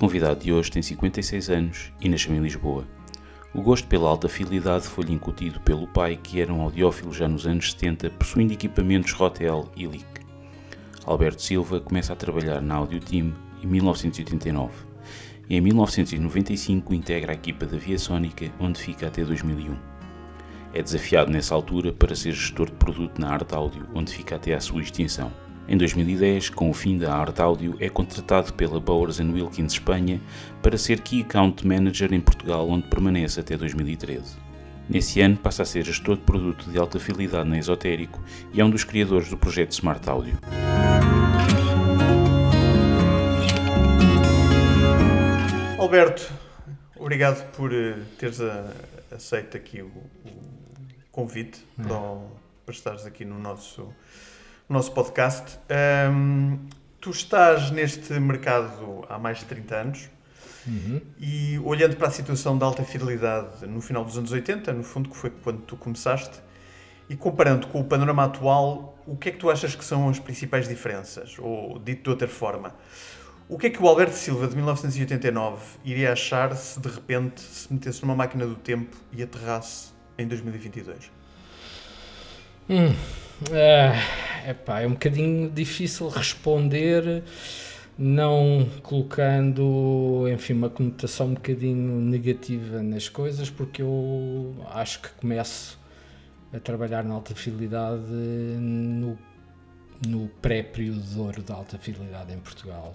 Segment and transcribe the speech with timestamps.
[0.00, 2.86] Convidado de hoje tem 56 anos e nasceu em Lisboa.
[3.52, 7.46] O gosto pela alta fidelidade foi-lhe incutido pelo pai, que era um audiófilo já nos
[7.46, 10.06] anos 70, possuindo equipamentos Rotel e LIC.
[11.04, 14.72] Alberto Silva começa a trabalhar na Audio Team em 1989
[15.50, 19.76] e em 1995 integra a equipa da Via Sónica, onde fica até 2001.
[20.72, 24.54] É desafiado nessa altura para ser gestor de produto na Arte Áudio, onde fica até
[24.54, 25.30] à sua extinção.
[25.70, 30.20] Em 2010, com o fim da Arte Áudio, é contratado pela Bowers Wilkins Espanha
[30.60, 34.36] para ser Key Account Manager em Portugal, onde permanece até 2013.
[34.88, 38.20] Nesse ano passa a ser gestor de produto de alta fidelidade na Esotérico
[38.52, 40.36] e é um dos criadores do projeto Smart Audio.
[45.78, 46.32] Alberto,
[46.96, 48.72] obrigado por eh, teres a,
[49.12, 50.32] aceito aqui o, o
[51.12, 51.82] convite é.
[51.84, 52.00] para,
[52.66, 53.94] para estares aqui no nosso,
[54.70, 55.58] no nosso podcast.
[56.12, 56.56] Um,
[57.00, 60.10] tu estás neste mercado há mais de 30 anos
[60.64, 61.00] uhum.
[61.18, 65.10] e olhando para a situação de alta fidelidade no final dos anos 80, no fundo
[65.10, 66.40] que foi quando tu começaste,
[67.08, 70.20] e comparando com o panorama atual, o que é que tu achas que são as
[70.20, 71.36] principais diferenças?
[71.40, 72.72] Ou dito de outra forma,
[73.48, 77.72] o que é que o Alberto Silva de 1989 iria achar se de repente se
[77.72, 81.19] metesse numa máquina do tempo e aterrasse em 2022?
[82.72, 82.94] Hum,
[83.50, 87.24] é, epá, é um bocadinho difícil responder
[87.98, 95.80] não colocando, enfim, uma conotação um bocadinho negativa nas coisas, porque eu acho que começo
[96.54, 99.18] a trabalhar na alta fidelidade no,
[100.06, 102.94] no pré-período da alta fidelidade em Portugal.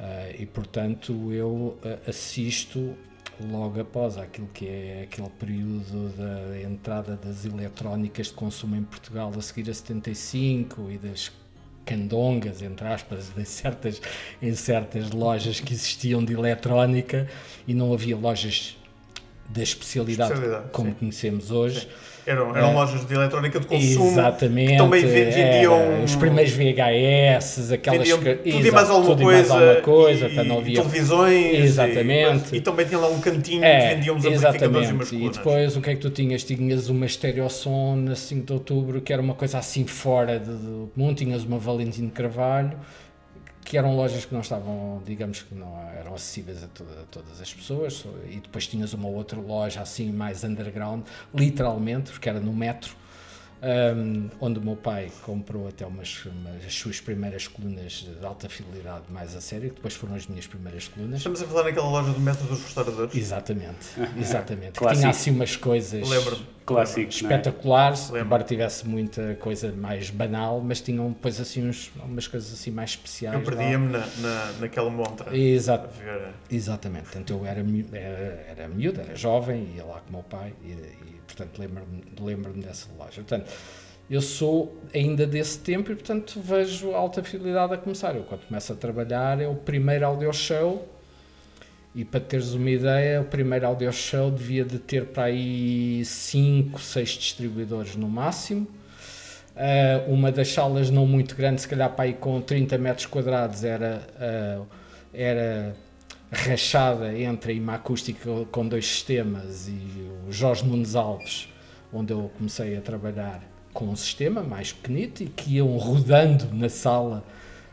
[0.00, 2.96] Uh, e portanto eu uh, assisto
[3.48, 9.32] logo após aquilo que é aquele período da entrada das eletrónicas de consumo em Portugal
[9.36, 11.32] a seguir a 75 e das
[11.84, 14.00] candongas, entre aspas, em certas,
[14.40, 17.28] em certas lojas que existiam de eletrónica
[17.66, 18.76] e não havia lojas
[19.52, 20.96] da especialidade, especialidade como sim.
[20.98, 21.80] conhecemos hoje.
[21.80, 21.88] Sim
[22.26, 22.72] eram, eram é.
[22.72, 28.18] lojas de eletrónica de consumo Exatamente, que também vendiam é, os primeiros VHS, aquelas vendiam
[28.18, 32.60] tudo e mais alguma coisa, mais alguma coisa e, não havia televisões exatamente e, e,
[32.60, 35.80] também tinha lá um cantinho é, que vendiam os amplificadores e umas E depois o
[35.80, 36.44] que é que tu tinhas?
[36.44, 41.16] Tinhas uma estereosom na 5 de outubro que era uma coisa assim fora do mundo,
[41.16, 42.76] tinhas uma Valentino Carvalho
[43.64, 47.40] que eram lojas que não estavam, digamos que não eram acessíveis a, toda, a, todas
[47.40, 51.04] as pessoas, e depois tinhas uma outra loja assim mais underground,
[51.34, 52.94] literalmente, porque era no metro,
[53.62, 58.48] um, onde o meu pai comprou até umas, umas, as suas primeiras colunas de alta
[58.48, 61.18] fidelidade mais a sério, que depois foram as minhas primeiras colunas.
[61.18, 63.14] Estamos a falar naquela loja do método dos restauradores?
[63.14, 63.88] Exatamente,
[64.18, 64.80] exatamente.
[64.80, 66.42] que tinha assim umas coisas Clássico,
[66.78, 66.82] é?
[66.82, 68.20] espetaculares, é?
[68.20, 72.90] embora tivesse muita coisa mais banal, mas tinham depois assim uns, umas coisas assim mais
[72.90, 73.38] especiais.
[73.38, 75.36] Eu perdia-me na, na, naquela montra.
[75.36, 75.88] Exato,
[76.50, 80.52] exatamente, portanto eu era, era, era miúdo, era jovem, ia lá com o meu pai
[80.62, 83.22] e, e portanto lembro-me lembro dessa loja.
[83.22, 83.50] Portanto,
[84.10, 88.16] eu sou ainda desse tempo e, portanto, vejo alta fidelidade a começar.
[88.16, 90.88] Eu, quando começo a trabalhar, é o primeiro audio show.
[91.94, 96.80] E para teres uma ideia, o primeiro audio show devia de ter para aí 5,
[96.80, 98.68] 6 distribuidores no máximo.
[99.56, 103.64] Uh, uma das salas não muito grande, se calhar para aí com 30 metros quadrados,
[103.64, 104.66] era, uh,
[105.12, 105.76] era
[106.30, 111.48] rachada entre a IMA Acústica com dois sistemas e o Jorge Nunes Alves,
[111.92, 116.68] onde eu comecei a trabalhar com um sistema mais pequenito e que iam rodando na
[116.68, 117.24] sala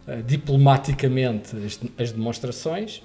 [0.08, 3.04] uh, diplomaticamente as, as, demonstrações.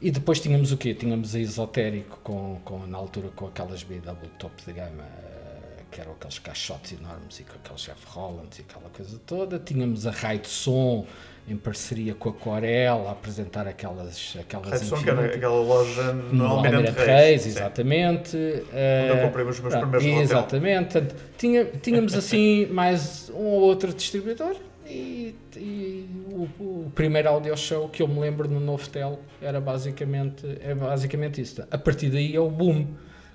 [0.00, 0.94] E depois tínhamos o quê?
[0.94, 6.00] Tínhamos a Esotérico, com, com, na altura com aquelas BW top de gama, uh, que
[6.00, 9.58] eram aqueles caixotes enormes e com aqueles Jeff Hollands e aquela coisa toda.
[9.58, 11.04] Tínhamos a Raio de Som,
[11.48, 16.34] em parceria com a Corel a apresentar aquelas aquelas Redson, que era aquela loja no,
[16.34, 21.02] no Almirante Reis, Reis exatamente uh, eu comprei os meus primeiros exatamente
[21.38, 24.56] tinha, tínhamos assim mais um ou outro distribuidor
[24.86, 26.06] e, e
[26.38, 31.40] o, o, primeiro audio show que eu me lembro no Novotel era basicamente é basicamente
[31.40, 31.62] isso.
[31.70, 32.86] A partir daí é o boom.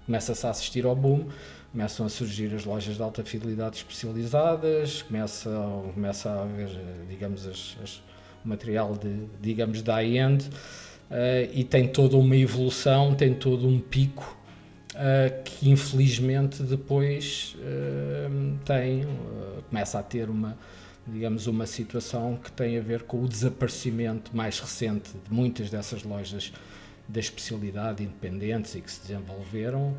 [0.06, 1.28] Começa-se a assistir ao boom
[1.74, 5.50] começam a surgir as lojas de alta fidelidade especializadas, começa,
[5.92, 6.70] começa a haver,
[7.10, 8.02] digamos, as, as,
[8.46, 14.38] material de, digamos, da high-end uh, e tem toda uma evolução, tem todo um pico
[14.94, 19.08] uh, que infelizmente depois uh, tem,
[19.70, 20.58] começa a ter uma,
[21.08, 26.04] digamos, uma situação que tem a ver com o desaparecimento mais recente de muitas dessas
[26.04, 26.54] lojas
[27.08, 29.96] da especialidade independentes e que se desenvolveram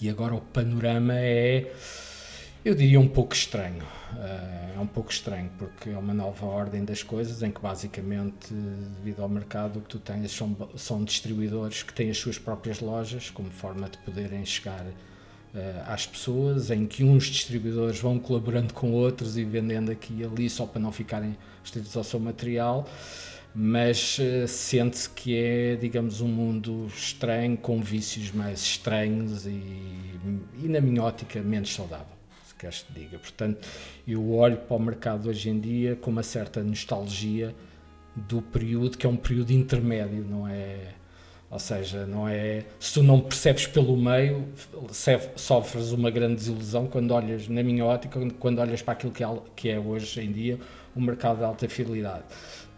[0.00, 1.72] e agora o panorama é
[2.64, 3.82] Eu diria um pouco estranho.
[4.12, 8.52] Uh, é um pouco estranho porque é uma nova ordem das coisas em que basicamente,
[8.98, 12.80] devido ao mercado, o que tu tens são, são distribuidores que têm as suas próprias
[12.80, 15.15] lojas como forma de poderem chegar uh,
[15.86, 20.50] às pessoas, em que uns distribuidores vão colaborando com outros e vendendo aqui e ali
[20.50, 22.86] só para não ficarem restritos ao seu material
[23.58, 29.50] mas uh, sente-se que é, digamos, um mundo estranho, com vícios mais estranhos e,
[30.62, 32.14] e na minha ótica, menos saudável,
[32.46, 33.18] se queres te diga.
[33.18, 33.66] Portanto,
[34.06, 37.54] eu olho para o mercado hoje em dia com uma certa nostalgia
[38.14, 40.92] do período, que é um período intermédio, não é...
[41.48, 42.64] Ou seja, não é.
[42.80, 44.48] Se tu não percebes pelo meio,
[45.36, 49.38] sofres uma grande desilusão quando olhas, na minha ótica, quando olhas para aquilo que é,
[49.54, 50.58] que é hoje em dia
[50.94, 52.24] o mercado de alta fidelidade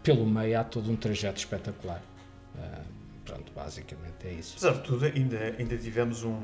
[0.03, 2.01] pelo meio há todo um trajeto espetacular.
[2.55, 2.83] Uh,
[3.25, 4.55] pronto, basicamente é isso.
[4.57, 6.39] Apesar de tudo, ainda, ainda tivemos um,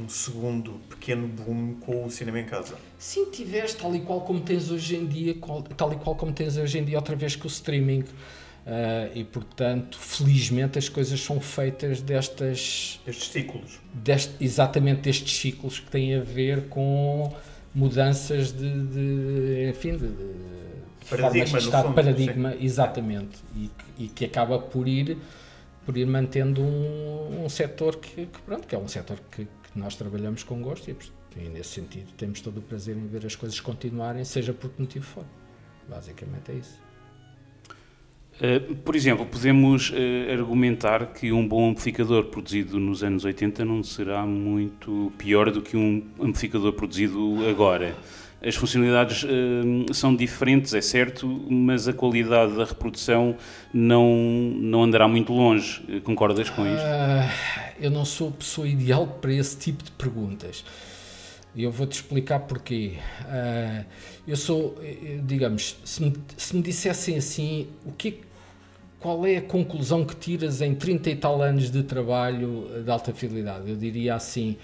[0.00, 2.76] um segundo pequeno boom com o cinema em casa.
[2.98, 5.34] Sim, tiveste, tal e qual como tens hoje em dia,
[5.76, 8.04] tal e qual como tens hoje em dia outra vez com o streaming.
[8.68, 13.00] Uh, e portanto, felizmente as coisas são feitas destas.
[13.06, 13.80] Estes ciclos.
[14.38, 17.34] Exatamente destes ciclos que têm a ver com
[17.74, 18.86] mudanças de.
[18.88, 22.58] de enfim, de, de paradigma, formas de fundo, paradigma, sim.
[22.60, 25.16] exatamente, e que, e que, acaba por ir,
[25.86, 29.78] por ir mantendo um, um setor que, que, pronto, que é um setor que, que
[29.78, 30.96] nós trabalhamos com gosto e,
[31.38, 34.82] e, nesse sentido temos todo o prazer em ver as coisas continuarem, seja por que
[34.82, 35.24] motivo for.
[35.88, 36.87] Basicamente é isso.
[38.38, 39.94] Uh, por exemplo, podemos uh,
[40.32, 45.76] argumentar que um bom amplificador produzido nos anos 80 não será muito pior do que
[45.76, 47.96] um amplificador produzido agora.
[48.40, 53.36] As funcionalidades uh, são diferentes, é certo, mas a qualidade da reprodução
[53.74, 54.14] não,
[54.54, 55.82] não andará muito longe.
[56.04, 56.78] Concordas com isto?
[56.78, 60.64] Uh, eu não sou a pessoa ideal para esse tipo de perguntas.
[61.56, 62.98] Eu vou-te explicar porquê.
[63.22, 63.84] Uh,
[64.28, 64.78] eu sou,
[65.24, 68.20] digamos, se me, se me dissessem assim, o que,
[68.98, 73.12] qual é a conclusão que tiras em 30 e tal anos de trabalho de alta
[73.12, 73.70] fidelidade?
[73.70, 74.56] Eu diria assim,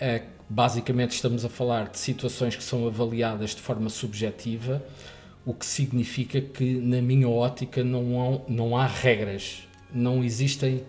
[0.00, 4.84] uh, Basicamente, estamos a falar de situações que são avaliadas de forma subjetiva,
[5.44, 10.84] o que significa que, na minha ótica, não há, não há regras, não existem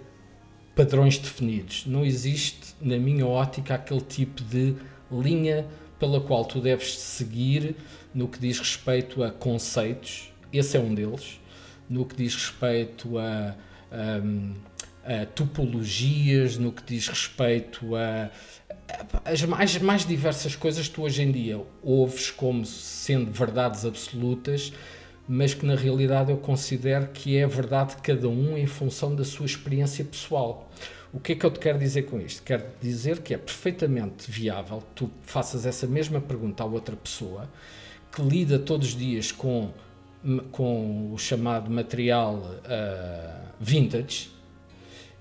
[0.76, 4.76] padrões definidos, não existe, na minha ótica, aquele tipo de
[5.10, 5.66] linha
[5.98, 7.78] pela qual tu deves seguir
[8.14, 11.40] no que diz respeito a conceitos, esse é um deles,
[11.90, 13.56] no que diz respeito a,
[13.92, 18.30] a, a topologias, no que diz respeito a
[19.24, 24.72] as mais, mais diversas coisas que tu hoje em dia ouves como sendo verdades absolutas,
[25.28, 29.16] mas que na realidade eu considero que é a verdade de cada um em função
[29.16, 30.70] da sua experiência pessoal.
[31.12, 32.44] O que é que eu te quero dizer com isto?
[32.44, 37.50] Quero dizer que é perfeitamente viável que tu faças essa mesma pergunta a outra pessoa
[38.12, 39.74] que lida todos os dias com,
[40.52, 44.30] com o chamado material uh, vintage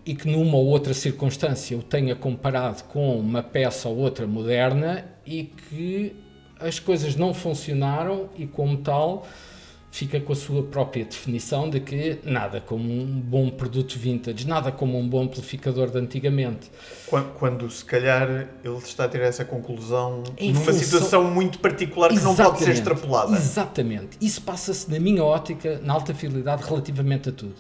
[0.06, 5.04] e que numa ou outra circunstância o tenha comparado com uma peça ou outra moderna
[5.26, 6.16] e que
[6.58, 9.26] as coisas não funcionaram e como tal
[9.94, 14.72] fica com a sua própria definição de que nada como um bom produto vintage, nada
[14.72, 16.68] como um bom amplificador de antigamente.
[17.06, 18.28] Quando, quando se calhar
[18.64, 20.82] ele está a ter essa conclusão em numa função...
[20.82, 22.38] situação muito particular que Exatamente.
[22.38, 23.36] não pode ser extrapolada.
[23.36, 24.18] Exatamente.
[24.20, 27.54] Isso passa-se na minha ótica, na alta fidelidade, relativamente a tudo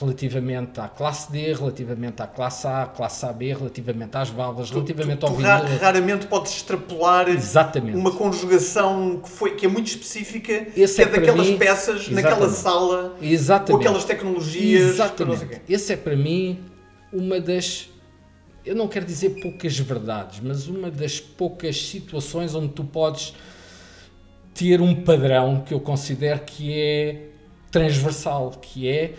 [0.00, 5.26] relativamente à classe D, relativamente à classe A, classe AB, relativamente às válvulas, relativamente tu,
[5.26, 5.78] tu, ao vinil.
[5.78, 7.98] Raramente podes extrapolar Exatamente.
[7.98, 12.08] uma conjugação que, foi, que é muito específica, Esse que é, é daquelas mim, peças,
[12.08, 12.22] exatamente.
[12.22, 13.72] naquela sala, exatamente.
[13.72, 14.90] com aquelas tecnologias.
[14.90, 15.60] Exatamente.
[15.68, 16.58] Esse é para mim
[17.12, 17.90] uma das
[18.64, 23.34] eu não quero dizer poucas verdades, mas uma das poucas situações onde tu podes
[24.54, 27.28] ter um padrão que eu considero que é
[27.70, 29.14] transversal, que é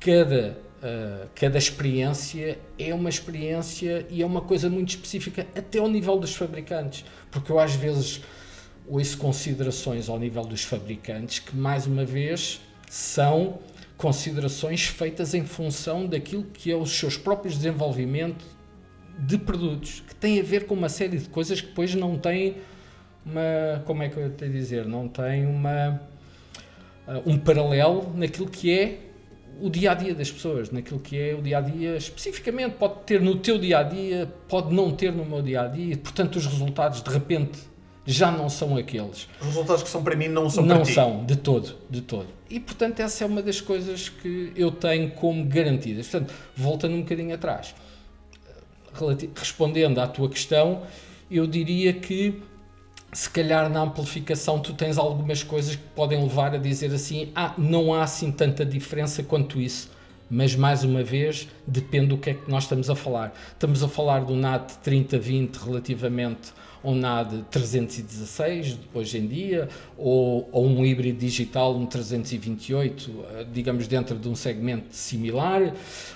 [0.00, 5.88] cada, uh, cada experiência é uma experiência e é uma coisa muito específica, até ao
[5.88, 7.04] nível dos fabricantes.
[7.30, 8.22] Porque eu às vezes
[8.88, 13.58] ouço considerações ao nível dos fabricantes que, mais uma vez, são
[13.96, 18.44] considerações feitas em função daquilo que é os seus próprios desenvolvimento
[19.18, 22.56] de produtos, que tem a ver com uma série de coisas que depois não têm
[23.24, 26.00] uma, como é que eu tenho a dizer, não tem uma,
[27.06, 29.09] uh, um paralelo naquilo que é
[29.60, 33.00] o dia a dia das pessoas, naquilo que é o dia a dia, especificamente, pode
[33.06, 36.36] ter no teu dia a dia, pode não ter no meu dia a dia, portanto,
[36.36, 37.58] os resultados de repente
[38.06, 39.28] já não são aqueles.
[39.40, 40.88] Os resultados que são para mim não são não para ti.
[40.90, 42.26] Não são, de todo, de todo.
[42.48, 46.08] E portanto, essa é uma das coisas que eu tenho como garantidas.
[46.08, 47.74] Portanto, voltando um bocadinho atrás,
[49.36, 50.82] respondendo à tua questão,
[51.30, 52.42] eu diria que
[53.12, 57.54] se calhar na amplificação tu tens algumas coisas que podem levar a dizer assim: ah,
[57.58, 59.90] não há assim tanta diferença quanto isso.
[60.32, 63.34] Mas mais uma vez, depende do que é que nós estamos a falar.
[63.52, 66.52] Estamos a falar do NAT 3020 relativamente
[66.84, 73.88] ao NAD 316 hoje em dia, ou, ou um híbrido digital, um 328, eh, digamos
[73.88, 75.74] dentro de um segmento similar,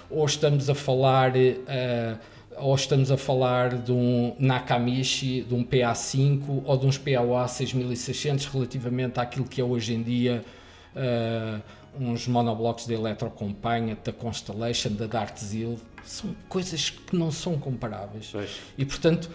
[0.09, 1.33] ou estamos a falar.
[1.33, 7.49] Uh, ou estamos a falar de um Nakamichi, de um PA5 ou de uns PAOA
[7.49, 10.45] 6600 relativamente àquilo que é hoje em dia
[10.95, 11.61] uh,
[11.99, 15.79] uns monoblocos da Electrocompagna, da Constellation, da Dartzil.
[16.05, 18.29] São coisas que não são comparáveis.
[18.33, 18.61] Pois.
[18.77, 19.31] E portanto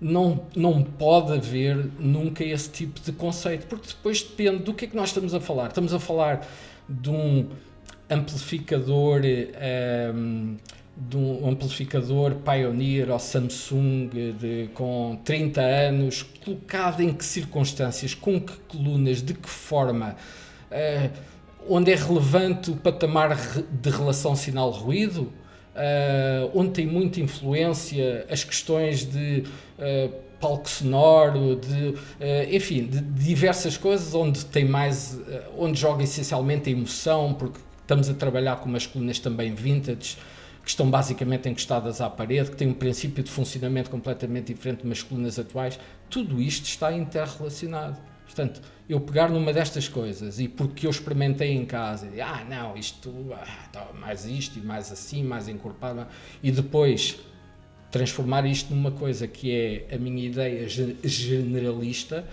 [0.00, 4.88] não, não pode haver nunca esse tipo de conceito, porque depois depende do que é
[4.88, 5.68] que nós estamos a falar.
[5.68, 6.46] Estamos a falar
[6.88, 7.48] de um
[8.08, 9.20] amplificador.
[9.20, 9.26] Um,
[9.60, 10.56] ehm,
[11.08, 18.40] de um amplificador Pioneer ou Samsung de, com 30 anos, colocado em que circunstâncias, com
[18.40, 20.16] que colunas, de que forma,
[20.70, 21.10] uh,
[21.68, 23.36] onde é relevante o patamar
[23.70, 29.44] de relação sinal-ruído, uh, onde tem muita influência as questões de
[29.78, 31.94] uh, palco sonoro, de,
[32.56, 35.20] enfim, de diversas coisas, onde tem mais,
[35.54, 40.16] onde joga essencialmente a emoção, porque estamos a trabalhar com umas colunas também vintage,
[40.70, 45.02] que estão basicamente encostadas à parede, que têm um princípio de funcionamento completamente diferente das
[45.02, 47.98] colunas atuais, tudo isto está interrelacionado.
[48.24, 52.76] Portanto, eu pegar numa destas coisas e porque eu experimentei em casa, e, ah, não,
[52.76, 56.06] isto, ah, tá, mais isto e mais assim, mais encorpado,
[56.40, 57.18] e depois
[57.90, 62.24] transformar isto numa coisa que é a minha ideia generalista,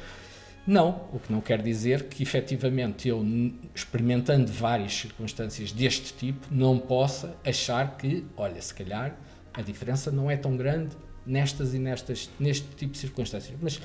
[0.67, 3.25] não, o que não quer dizer que efetivamente eu,
[3.73, 9.17] experimentando várias circunstâncias deste tipo, não possa achar que, olha, se calhar
[9.53, 10.93] a diferença não é tão grande
[11.25, 13.57] nestas e nestas, neste tipo de circunstâncias.
[13.61, 13.79] Mas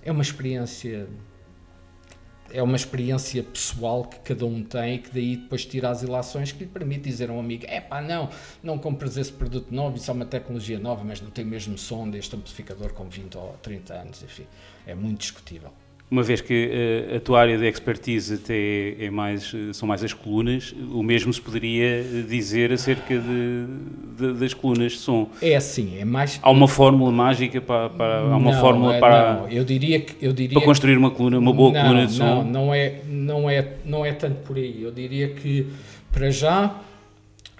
[0.00, 1.08] é uma experiência
[2.50, 6.50] é uma experiência pessoal que cada um tem e que daí depois tira as ilações
[6.50, 8.30] que lhe permite dizer a um amigo é pá, não,
[8.62, 12.08] não compres esse produto novo, isso é uma tecnologia nova, mas não tem mesmo som
[12.08, 14.46] deste amplificador com 20 ou 30 anos, enfim,
[14.86, 15.74] é muito discutível
[16.10, 16.70] uma vez que
[17.12, 21.02] uh, a tua área de expertise até é mais, eh, são mais as colunas, o
[21.02, 23.66] mesmo se poderia dizer acerca de,
[24.16, 25.28] de, das colunas de som.
[25.42, 26.40] É assim, é mais...
[26.42, 27.90] Há uma fórmula mágica para...
[27.90, 29.34] para há uma não, fórmula é, para...
[29.34, 30.24] Não, eu diria que...
[30.24, 32.24] Eu diria para construir uma coluna, uma boa não, coluna de som?
[32.24, 34.82] Não, não é, não, é, não é tanto por aí.
[34.82, 35.66] Eu diria que,
[36.10, 36.74] para já...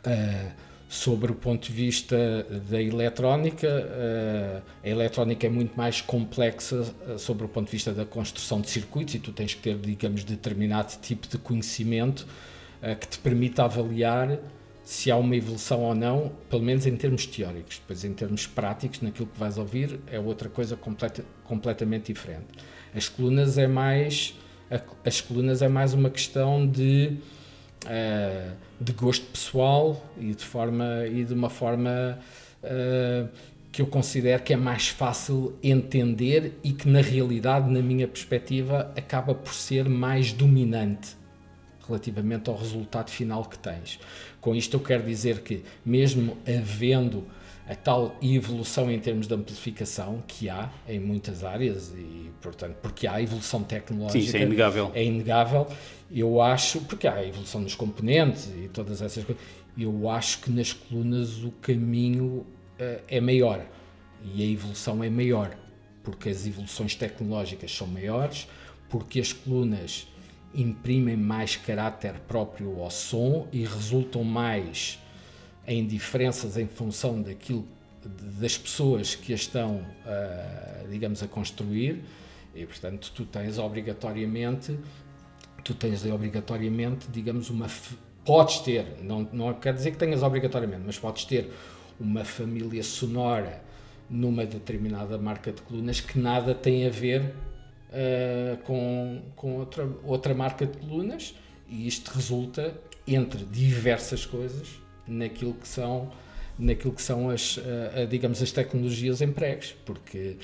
[0.06, 6.82] Uh, sobre o ponto de vista da eletrónica, eh, a eletrónica é muito mais complexa
[7.06, 9.76] eh, sobre o ponto de vista da construção de circuitos e tu tens que ter,
[9.76, 12.26] digamos, determinado tipo de conhecimento
[12.80, 14.38] eh, que te permita avaliar
[14.82, 17.78] se há uma evolução ou não, pelo menos em termos teóricos.
[17.78, 22.46] Depois, em termos práticos, naquilo que vais ouvir, é outra coisa completa, completamente diferente.
[22.94, 24.34] As colunas é mais
[25.04, 27.16] as colunas é mais uma questão de
[27.84, 32.18] uh, de gosto pessoal e de forma e de uma forma
[32.62, 33.28] uh,
[33.70, 38.92] que eu considero que é mais fácil entender e que na realidade, na minha perspectiva,
[38.96, 41.16] acaba por ser mais dominante
[41.86, 43.98] relativamente ao resultado final que tens.
[44.40, 47.24] Com isto eu quero dizer que mesmo havendo
[47.68, 53.06] a tal evolução em termos de amplificação que há em muitas áreas e portanto porque
[53.06, 54.90] há evolução tecnológica Sim, isso é inegável.
[54.94, 55.66] é inegável.
[56.10, 59.42] Eu acho porque há a evolução dos componentes e todas essas coisas
[59.76, 62.46] eu acho que nas colunas o caminho
[62.80, 63.64] uh, é maior
[64.24, 65.54] e a evolução é maior
[66.02, 68.48] porque as evoluções tecnológicas são maiores
[68.88, 70.08] porque as colunas
[70.54, 74.98] imprimem mais caráter próprio ao som e resultam mais
[75.68, 77.64] em diferenças em função daquilo
[78.40, 82.02] das pessoas que as estão, uh, digamos, a construir.
[82.54, 84.78] E, portanto, tu tens obrigatoriamente,
[85.62, 87.68] tu tens obrigatoriamente, digamos, uma
[88.24, 91.50] podes ter, não não quer dizer que tenhas obrigatoriamente, mas podes ter
[92.00, 93.62] uma família sonora
[94.08, 100.34] numa determinada marca de colunas que nada tem a ver uh, com, com outra, outra
[100.34, 101.34] marca de colunas.
[101.68, 102.74] E isto resulta
[103.06, 106.10] entre diversas coisas naquilo que são
[106.58, 107.62] naquilo que são as uh,
[108.08, 110.36] digamos as tecnologias empregues porque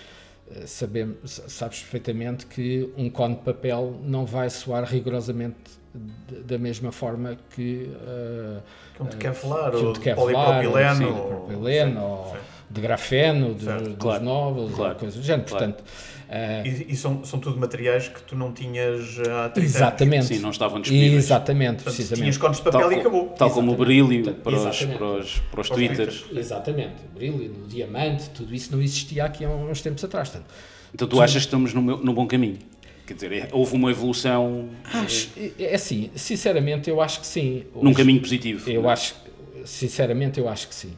[0.48, 5.56] uh, sabemos sabes perfeitamente que um cone de papel não vai soar rigorosamente
[6.44, 7.88] da mesma forma que
[8.98, 12.36] uh, um de Kevlar que um de Kevlar, polipropileno ou, ou
[12.70, 15.72] de grafeno de, dos claro, novos claro, coisas do género claro.
[15.72, 15.84] portanto
[16.34, 20.14] Uh, e, e são, são tudo materiais que tu não tinhas há 30 Exatamente.
[20.16, 20.26] Anos.
[20.26, 21.24] Sim, não estavam disponíveis.
[21.26, 22.20] Exatamente, Portanto, precisamente.
[22.22, 23.26] Tinhas cones de papel tal, e acabou.
[23.28, 26.24] Tal como o brilho para os, para os, para os twitters.
[26.34, 30.28] Exatamente, o brilho, o diamante, tudo isso não existia aqui há uns tempos atrás.
[30.30, 30.50] Portanto,
[30.92, 32.58] Então tu achas que estamos no, meu, no bom caminho?
[33.06, 37.64] Quer dizer, é- houve uma evolução Acho, é é assim, sinceramente eu acho que sim.
[37.76, 38.68] num Hoje- caminho positivo.
[38.68, 38.94] Eu não é?
[38.94, 39.14] acho,
[39.64, 40.94] sinceramente eu acho que sim.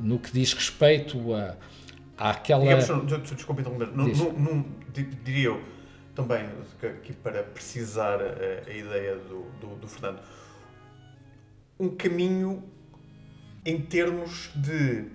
[0.00, 1.54] No que diz respeito a,
[2.20, 2.62] àquela...
[2.62, 4.18] Digamos, não, tu- tu- desculpa interromper, não, Diz.
[4.18, 5.62] não, não, di- diria eu
[6.14, 6.44] também,
[6.82, 10.20] aqui para precisar a, a ideia do, do, do Fernando,
[11.78, 12.62] um caminho
[13.64, 15.06] em termos de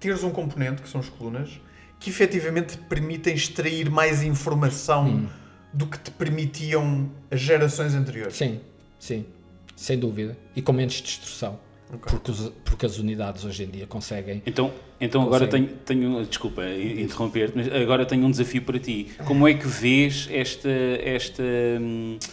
[0.00, 1.60] teres um componente, que são as colunas,
[2.00, 5.26] que efetivamente te permitem extrair mais informação Hum.
[5.72, 8.36] do que te permitiam as gerações anteriores.
[8.36, 8.60] Sim,
[8.98, 9.26] sim,
[9.74, 10.36] sem dúvida.
[10.54, 11.58] E com menos destruição.
[11.92, 12.10] Ok.
[12.10, 14.42] Porque, os- porque as unidades hoje em dia conseguem...
[14.46, 19.08] Então, então agora tenho, tenho, desculpa interromper-te, mas agora tenho um desafio para ti.
[19.26, 21.42] Como é que vês esta, esta,
[21.80, 22.28] hum, eh,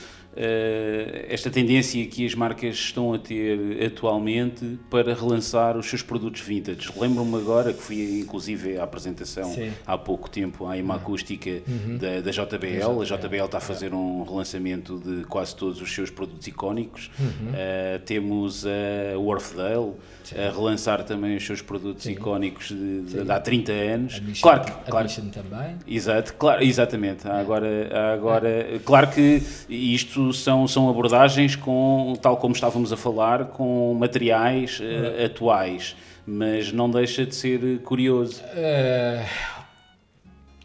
[1.27, 6.89] esta tendência que as marcas estão a ter atualmente para relançar os seus produtos vintage?
[6.97, 9.71] Lembro-me agora que fui inclusive à apresentação Sim.
[9.85, 11.61] há pouco tempo à IMA Acústica
[11.99, 13.01] da, da JBL.
[13.01, 17.11] A JBL está a fazer um relançamento de quase todos os seus produtos icónicos.
[17.53, 19.93] Eh, temos a Wharfdale
[20.35, 24.21] a relançar também os seus produtos icónicos de, de- de há 30 anos.
[24.41, 25.75] Claro que, claro, também.
[25.87, 27.27] Exato, claro, exatamente.
[27.27, 32.97] Há agora, há agora, claro que isto são, são abordagens com, tal como estávamos a
[32.97, 38.41] falar, com materiais eh, atuais, mas não deixa de ser curioso.
[38.53, 39.25] Eh,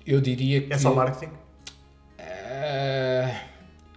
[0.06, 0.72] eu diria que...
[0.72, 1.32] É só marketing?
[2.18, 3.34] Eh,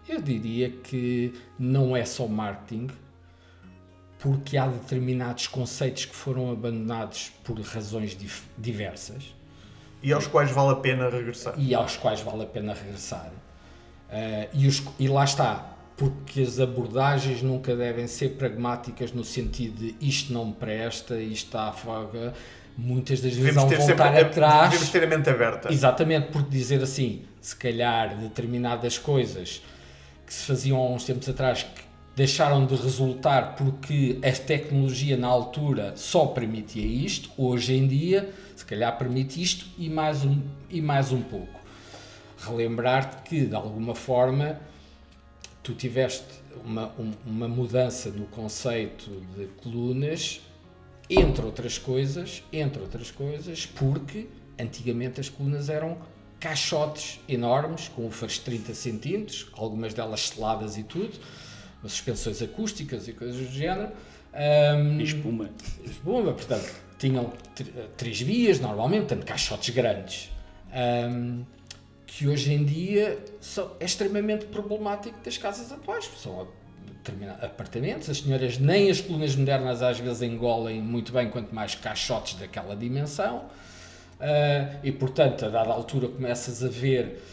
[0.07, 2.87] eu diria que não é só marketing,
[4.17, 9.33] porque há determinados conceitos que foram abandonados por razões dif- diversas
[10.03, 11.53] E aos quais vale a pena regressar.
[11.57, 13.31] e aos quais vale a pena regressar.
[14.11, 19.77] Eh, e, os- e lá está, porque as abordagens nunca devem ser pragmáticas no sentido
[19.79, 22.33] de isto não me presta, isto está a folga.
[22.77, 24.69] Muitas das vezes Devemos vão ter, sempre, voltar atrás.
[24.71, 25.71] devemos ter a mente aberta.
[25.73, 29.61] Exatamente, porque dizer assim, se calhar determinadas coisas
[30.25, 31.81] que se faziam há uns tempos atrás que
[32.15, 38.65] deixaram de resultar porque a tecnologia na altura só permitia isto, hoje em dia, se
[38.65, 41.58] calhar permite isto e mais um, e mais um pouco.
[42.45, 44.59] Relembrar-te que, de alguma forma,
[45.61, 46.25] tu tiveste
[46.63, 50.41] uma, um- uma mudança no conceito de colunas,
[51.09, 54.27] entre outras coisas, entre outras coisas, porque
[54.59, 55.97] antigamente as colunas eram
[56.39, 61.11] caixotes enormes, com ufas de 30 centímetros, algumas delas seladas e tudo,
[61.83, 63.91] suspensões acústicas e coisas do género.
[64.33, 65.49] Ahm, E espuma.
[65.83, 67.63] Espuma, portanto, tinham tr-
[67.97, 70.29] três vias, normalmente, portanto, caixotes grandes.
[70.71, 71.43] Ahm,
[72.11, 76.47] que hoje em dia são, é extremamente problemático das casas atuais, são
[77.41, 82.33] apartamentos, as senhoras nem as colunas modernas às vezes engolem muito bem, quanto mais caixotes
[82.33, 83.45] daquela dimensão,
[84.19, 87.23] Ah, e portanto, a dada altura começas a ver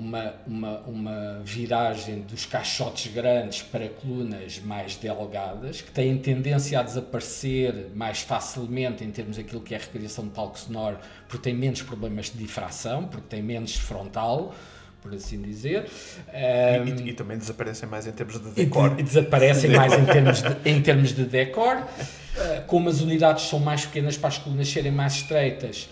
[0.00, 6.82] uma, uma, uma viragem dos caixotes grandes para colunas mais delgadas, que têm tendência a
[6.82, 10.96] desaparecer mais facilmente em termos daquilo que é a recriação de palco sonoro,
[11.28, 14.54] porque têm menos problemas de difração, porque têm menos frontal,
[15.02, 15.86] por assim dizer.
[16.32, 16.36] E,
[16.78, 18.94] Ahm, e- e também desaparecem mais em termos de e, decor.
[18.94, 21.76] de- e desaparecem mais em termos de, em termos de decor.
[21.76, 25.88] Uh, como as unidades são mais pequenas para as colunas serem mais estreitas,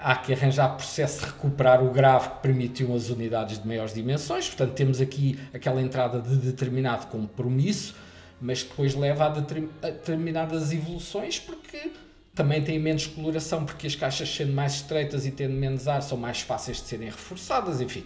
[0.00, 4.46] há que arranjar processo de recuperar o grave que permitiu as unidades de maiores dimensões.
[4.46, 7.94] Portanto, temos aqui aquela entrada de determinado compromisso,
[8.40, 11.90] mas que depois leva a, determin- a determinadas evoluções, porque
[12.34, 16.16] também tem menos coloração, porque as caixas sendo mais estreitas e tendo menos ar são
[16.16, 18.04] mais fáceis de serem reforçadas, enfim.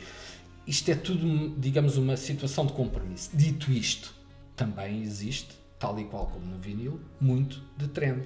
[0.66, 3.30] Isto é tudo, digamos, uma situação de compromisso.
[3.34, 4.14] Dito isto,
[4.56, 8.22] também existe, tal e qual como no vinil, muito de trend.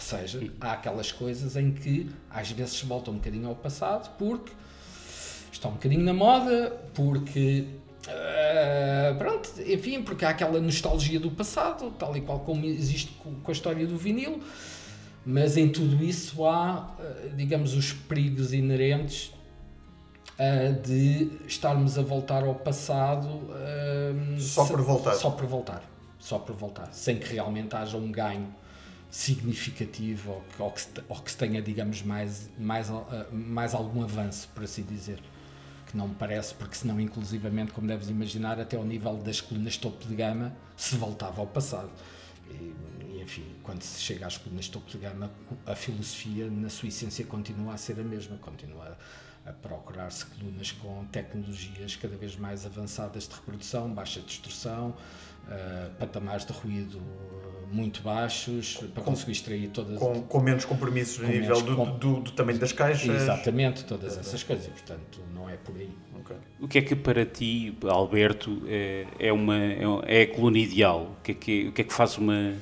[0.00, 4.10] Ou seja, há aquelas coisas em que às vezes se volta um bocadinho ao passado
[4.16, 4.50] porque
[5.52, 7.66] está um bocadinho na moda, porque
[8.08, 13.34] ah, pronto, enfim, porque há aquela nostalgia do passado, tal e qual como existe com,
[13.46, 14.40] a história do vinil,
[15.24, 19.34] mas em tudo isso há, ah, digamos, os perigos inerentes
[20.38, 25.14] ah, de estarmos a voltar ao passado ah, Só se- por voltar.
[25.14, 25.84] Só por voltar.
[26.18, 26.88] Só por voltar.
[26.92, 28.48] Sem que realmente haja um ganho
[29.10, 34.02] significativo ou que, ou que, ou que se tenha, digamos, mais, mais, ah, mais algum
[34.02, 35.20] avanço, por assim dizer.
[35.86, 39.76] Que não me parece, porque senão, inclusivamente, como deves imaginar, até ao nível das colunas
[39.76, 41.90] topo de gama, se voltava ao passado.
[42.48, 45.30] E, e, enfim, quando se chega às colunas topo de gama,
[45.66, 48.96] a filosofia, na sua essência, continua a ser a mesma, continua
[49.44, 56.44] a procurar-se colunas com tecnologias cada vez mais avançadas de reprodução, baixa distorção, uh, patamares
[56.44, 57.02] de ruído
[57.70, 61.76] muito baixos para conseguir extrair todas com, com menos compromissos Com a nível menos do,
[61.76, 63.08] com- do, do tamanho das caixas.
[63.22, 64.66] exatamente todas essas coisas.
[64.66, 65.90] E, portanto, não é por aí.
[66.18, 66.36] Ok.
[66.60, 71.16] O que é que para ti, Alberto, é, é uma, é, é a coluna ideal?
[71.18, 72.54] O que é que, o que, é que faz uma,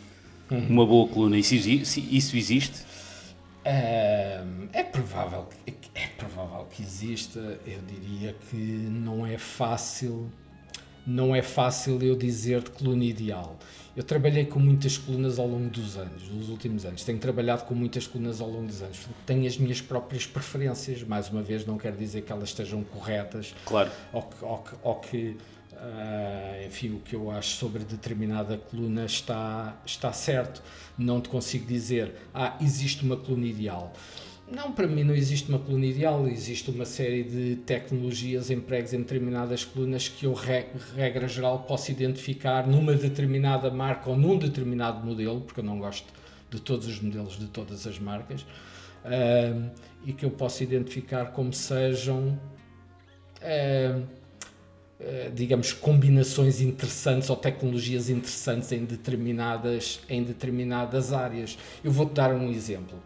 [0.50, 1.36] uma boa coluna?
[1.38, 2.86] Isso, isso existe?
[4.72, 7.58] É provável que é provável que exista.
[7.66, 10.30] Eu diria que não é fácil,
[11.06, 13.58] não é fácil eu dizer de coluna ideal.
[13.98, 17.02] Eu trabalhei com muitas colunas ao longo dos anos, dos últimos anos.
[17.02, 18.96] Tenho trabalhado com muitas colunas ao longo dos anos.
[19.26, 21.02] Tenho as minhas próprias preferências.
[21.02, 23.90] Mais uma vez, não quer dizer que elas estejam corretas Claro.
[24.12, 25.36] ou que, ou que, ou que,
[25.74, 30.62] ah, enfim, o que eu acho sobre determinada coluna está, está certo.
[30.96, 33.92] Não te consigo dizer, ah, existe uma coluna ideal.
[34.50, 38.98] Não, para mim não existe uma coluna ideal, existe uma série de tecnologias empregues em
[38.98, 45.04] determinadas colunas que eu, re- regra geral, posso identificar numa determinada marca ou num determinado
[45.04, 46.06] modelo, porque eu não gosto
[46.50, 48.46] de todos os modelos de todas as marcas,
[49.04, 49.68] ah,
[50.06, 52.40] e que eu posso identificar como sejam
[53.40, 61.56] eh, digamos, combinações interessantes ou tecnologias interessantes em determinadas, em determinadas áreas.
[61.84, 62.98] Eu vou-te dar um exemplo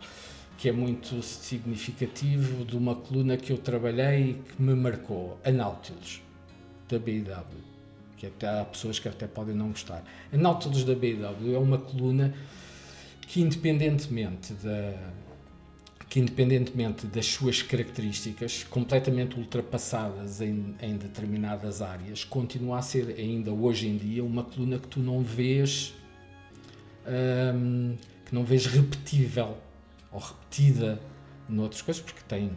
[0.63, 5.51] que é muito significativo de uma coluna que eu trabalhei e que me marcou, a
[5.51, 6.23] Nautilus,
[6.89, 7.59] da BMW,
[8.17, 10.05] que até há pessoas que até podem não gostar.
[10.33, 12.33] A Nautilus da BMW é uma coluna
[13.23, 14.95] que independentemente da,
[16.09, 23.51] que independentemente das suas características completamente ultrapassadas em, em determinadas áreas, continua a ser ainda
[23.51, 25.93] hoje em dia uma coluna que tu não vês
[27.53, 29.59] hum, que não vês repetível
[30.13, 31.01] ou repetida
[31.49, 32.53] noutras coisas porque tem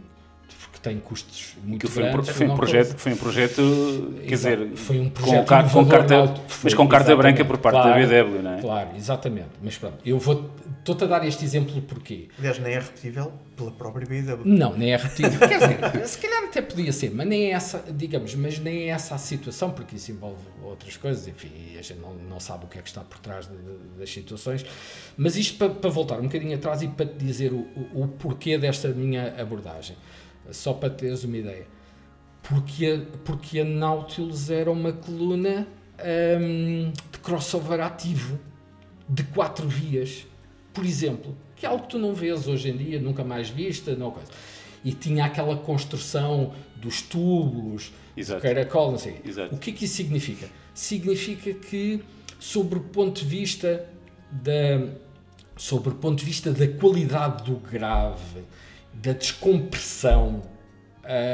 [0.62, 2.98] porque tem custos muito foi um, grandes foi um projeto, coisa.
[2.98, 4.58] foi um projeto, quer Exato.
[4.65, 6.41] dizer, foi um com, projeto car- com carta, na altura.
[6.48, 8.62] mas Foi, com carta branca por parte Claro, da BMW, não é?
[8.62, 9.50] Claro, exatamente.
[9.63, 12.28] Mas pronto, eu vou estou-te a dar este exemplo porquê?
[12.38, 14.41] Aliás, nem é repetível pela própria BMW.
[14.46, 15.38] Não, nem é repetido.
[15.39, 18.88] Quer dizer, se calhar até podia ser, mas nem é essa, digamos, mas nem é
[18.89, 22.65] essa a situação, porque isso envolve outras coisas, enfim, e a gente não, não sabe
[22.65, 24.63] o que é que está por trás de- de- das situações.
[25.18, 28.08] Mas isto para, para voltar um bocadinho atrás e para te dizer o, o, o
[28.08, 29.96] porquê desta minha abordagem,
[30.51, 31.67] só para teres uma ideia.
[32.43, 35.67] Porque a, porque a Nautilus era uma coluna
[36.39, 38.39] hum, de crossover ativo,
[39.08, 40.25] de quatro vias,
[40.73, 43.95] por exemplo, que é algo que tu não vês hoje em dia, nunca mais vista,
[43.95, 44.29] não coisa.
[44.84, 48.39] E tinha aquela construção dos tubos, Exato.
[48.39, 49.19] do caracol, não sei.
[49.25, 49.55] Exato.
[49.55, 50.47] O que é que isso significa?
[50.73, 52.03] Significa que,
[52.39, 53.88] sobre o ponto de vista
[54.31, 54.89] da,
[55.55, 58.43] sobre o ponto de vista da qualidade do grave,
[59.01, 60.41] da descompressão,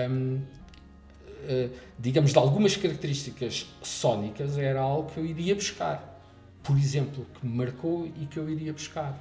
[0.10, 0.40] hum,
[1.48, 1.70] eh,
[2.00, 6.08] digamos, de algumas características sónicas, era algo que eu iria buscar.
[6.64, 9.18] Por exemplo, que me marcou e que eu iria buscar.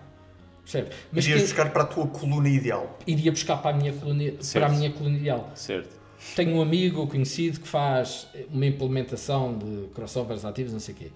[0.62, 0.90] Percebe?
[1.10, 2.98] Mas Irias que buscar para a tua coluna ideal.
[3.06, 4.72] iria buscar para a minha coluna, para a Certo.
[4.72, 5.50] minha coluna ideal.
[5.54, 5.98] Certo.
[6.36, 11.10] Tenho um amigo conhecido que faz uma implementação de crossovers ativos, não sei o quê.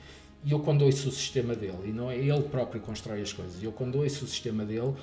[0.45, 3.33] E eu quando ouço o sistema dele, e não é ele próprio que constrói as
[3.33, 4.95] coisas, e eu quando ouço o sistema dele,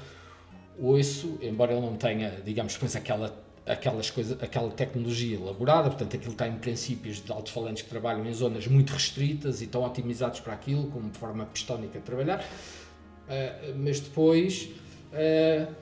[0.82, 6.34] ouço, embora ele não tenha, digamos, depois aquela, aquelas coisas, aquela tecnologia elaborada, portanto aquilo
[6.34, 10.88] tem princípios de alto-falantes que trabalham em zonas muito restritas e estão otimizados para aquilo,
[10.88, 12.44] como forma pistónica de trabalhar,
[13.32, 14.72] Uh, mas depois
[15.14, 15.74] uh,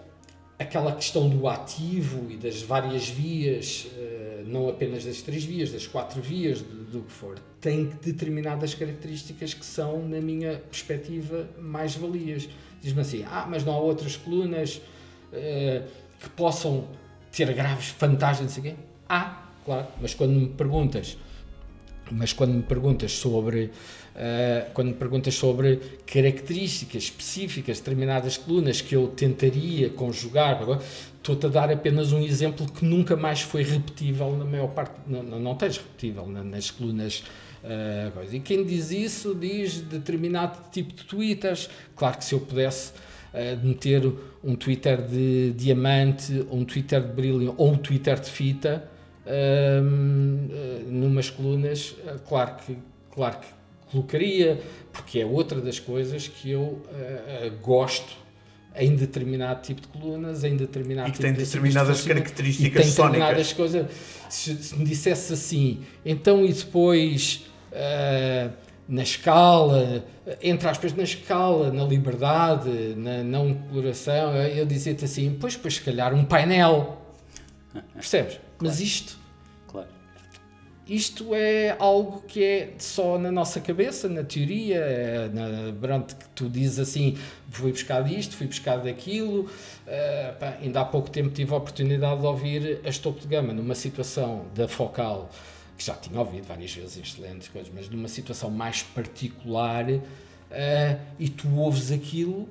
[0.60, 5.88] aquela questão do ativo e das várias vias, uh, não apenas das três vias, das
[5.88, 11.96] quatro vias, do, do que for, tem determinadas características que são, na minha perspectiva, mais
[11.96, 12.48] valias.
[12.82, 14.82] Diz-me assim, ah, mas não há outras colunas
[15.34, 15.84] uh,
[16.20, 16.86] que possam
[17.32, 18.82] ter graves vantagens, não sei o quê?
[19.08, 21.18] Há, claro, mas quando me perguntas
[22.12, 28.82] mas quando me perguntas sobre uh, quando me perguntas sobre características específicas de determinadas colunas
[28.82, 30.60] que eu tentaria conjugar
[31.18, 35.22] estou-te a dar apenas um exemplo que nunca mais foi repetível na maior parte não,
[35.22, 37.24] não, não tens repetível na- nas colunas
[37.64, 38.36] uh, coisa.
[38.36, 42.92] e quem diz isso diz determinado tipo de twitters claro que se eu pudesse
[43.34, 44.12] uh, meter
[44.44, 48.90] um twitter de diamante ou um twitter de brilho ou um twitter de fita
[49.32, 49.82] eh,
[50.88, 52.76] numas colunas, eh, claro que,
[53.14, 53.48] claro que
[53.92, 54.60] colocaria,
[54.92, 58.18] porque é outra das coisas que eu eh, eh, gosto
[58.76, 62.72] em determinado tipo de colunas, em determinado E que tipo tem de determinadas de características
[62.72, 63.12] e tem sónicas.
[63.12, 63.88] determinadas coisas.
[64.30, 68.50] Se, se me dissesse assim, então e depois eh,
[68.90, 70.04] na escala,
[70.42, 75.82] entre aspas, na escala, na liberdade, na não coloração, eu dizia-te assim, pois, pois, se
[75.82, 76.98] calhar um painel.
[77.94, 78.40] Percebes?
[78.60, 79.18] Mas isto
[79.68, 79.88] Claro.
[80.88, 86.28] isto é algo que é só na nossa cabeça, na teoria, é na, pronto, que
[86.30, 87.16] tu dizes assim,
[87.52, 89.42] fui buscar disto, fui buscar daquilo.
[89.42, 93.54] Uh, pá, ainda há pouco tempo tive a oportunidade de ouvir a topo de gama
[93.54, 95.30] numa situação da Focal,
[95.80, 100.02] que já tinha ouvido várias vezes excelentes coisas, mas numa situação mais particular, uh,
[101.18, 102.50] e tu ouves aquilo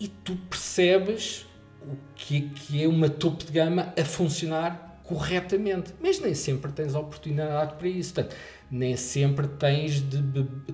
[0.00, 1.44] e tu percebes
[1.82, 6.94] o que, que é uma topo de gama a funcionar corretamente, mas nem sempre tens
[6.94, 8.14] oportunidade para isso.
[8.14, 8.34] Portanto,
[8.70, 10.22] nem sempre tens, de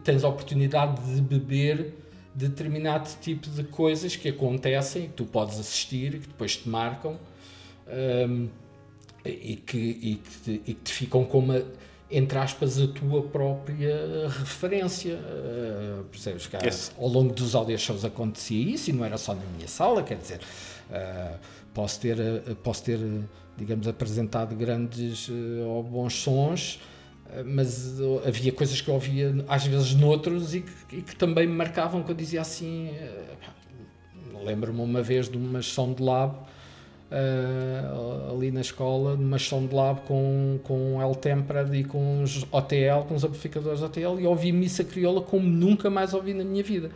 [0.04, 1.94] tens oportunidade de beber
[2.32, 7.18] determinado tipo de coisas que acontecem, que tu podes assistir, que depois te marcam
[8.28, 8.48] um,
[9.24, 11.62] e, que, e, que te, e, que te, ficam como, a,
[12.10, 15.14] entre aspas, a tua própria referência.
[15.16, 16.46] Uh, percebes?
[16.46, 20.02] Que ao longo dos audios shows acontecia isso e não era só na minha sala,
[20.02, 20.40] quer dizer,
[20.90, 21.38] uh,
[21.74, 22.98] posso ter, uh, posso ter
[23.56, 25.28] digamos, apresentado grandes
[25.66, 26.80] ou bons sons
[27.44, 31.54] mas havia coisas que eu ouvia às vezes noutros e que, e que também me
[31.54, 32.90] marcavam que eu dizia assim
[34.42, 36.38] lembro-me uma vez de uma sound lab
[37.10, 43.04] uh, ali na escola, numa sound lab com, com El Temperad e com os OTL,
[43.08, 46.90] com os amplificadores OTL, e ouvi missa crioula como nunca mais ouvi na minha vida.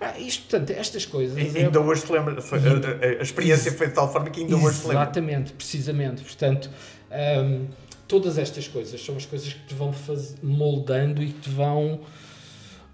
[0.00, 1.36] Ah, isto, portanto, estas coisas.
[1.36, 1.64] E, é...
[1.64, 4.80] Ainda hoje te lembra, foi, a, a, experiência foi de tal forma que ainda hoje
[4.80, 5.02] te lembra.
[5.02, 6.22] Exatamente, precisamente.
[6.22, 6.70] Portanto.
[7.10, 7.66] Um,
[8.08, 9.94] todas estas coisas são as coisas que te vão
[10.42, 12.00] moldando e que te vão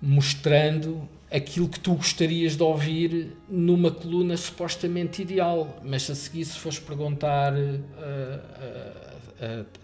[0.02, 5.80] mostrando aquilo que tu gostarias de ouvir numa coluna supostamente ideal.
[5.82, 7.56] Mas a seguir, se fores perguntar a,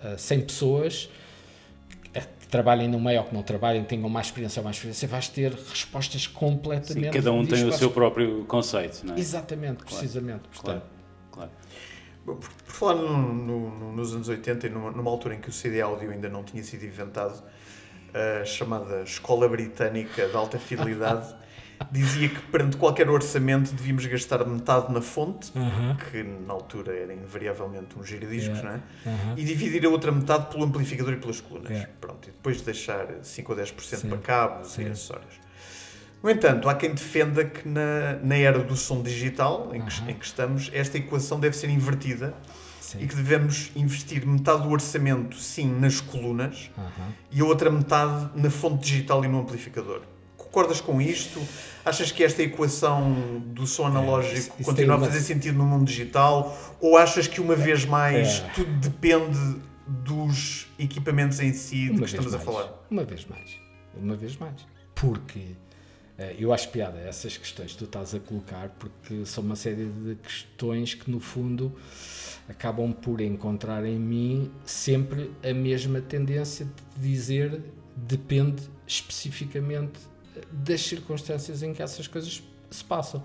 [0.03, 1.09] a, a, a 100 pessoas
[2.41, 5.29] que trabalhem no meio ou que não trabalhem, tenham mais experiência ou mais experiência, vais
[5.29, 9.21] ter respostas completamente Sim, cada um tem o seu próprio conceito, não é?
[9.21, 10.43] Exatamente, precisamente.
[10.61, 10.83] Claro,
[11.31, 11.51] claro.
[12.25, 15.53] Por, por falar no, no, nos anos 80 e numa, numa altura em que o
[15.53, 17.43] CD áudio ainda não tinha sido inventado,
[18.15, 21.35] a chamada Escola Britânica de Alta Fidelidade
[21.91, 25.53] dizia que perante qualquer orçamento devíamos gastar metade na fonte,
[26.11, 28.83] que na altura era invariavelmente um giradiscos, yeah.
[29.05, 29.41] não é?
[29.41, 31.71] E dividir a outra metade pelo amplificador e pelas colunas.
[31.71, 31.91] Yeah.
[32.01, 34.09] Pronto, e depois deixar 5 ou 10% Sim.
[34.09, 34.83] para cabos Sim.
[34.83, 35.41] e acessórios.
[36.23, 40.15] No entanto, há quem defenda que na, na era do som digital em que, em
[40.15, 42.35] que estamos, esta equação deve ser invertida
[42.91, 43.03] Sim.
[43.03, 46.73] e que devemos investir metade do orçamento, sim, nas colunas
[47.31, 50.03] e a outra metade na fonte digital e no amplificador.
[50.37, 51.41] Concordas com isto?
[51.85, 53.15] Achas que esta equação
[53.47, 55.07] do som analógico é, isso, isso continua uma...
[55.07, 56.59] a fazer sentido no mundo digital?
[56.81, 58.49] Ou achas que uma vez mais é.
[58.55, 59.39] tudo depende
[59.87, 62.43] dos equipamentos em si de uma que estamos mais.
[62.43, 62.87] a falar?
[62.91, 63.51] Uma vez mais.
[63.95, 64.67] Uma vez mais.
[64.97, 65.55] Porque
[66.39, 70.17] eu acho piada essas questões que tu estás a colocar, porque são uma série de
[70.17, 71.73] questões que, no fundo,
[72.49, 77.63] acabam por encontrar em mim sempre a mesma tendência de dizer
[77.97, 80.01] depende especificamente
[80.51, 83.23] das circunstâncias em que essas coisas se passam.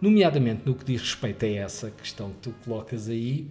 [0.00, 3.48] Nomeadamente no que diz respeito a essa questão que tu colocas aí,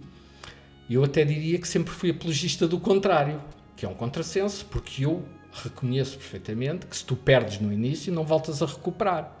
[0.88, 3.42] eu até diria que sempre fui apologista do contrário,
[3.76, 5.24] que é um contrassenso, porque eu
[5.64, 9.32] reconheço perfeitamente que se tu perdes no início, não voltas a recuperar.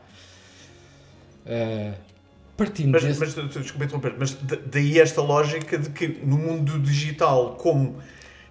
[1.44, 1.94] Uh,
[2.56, 3.20] partindo mas, desse...
[3.20, 7.96] mas, desculpa interromper, mas daí esta lógica de que no mundo digital, como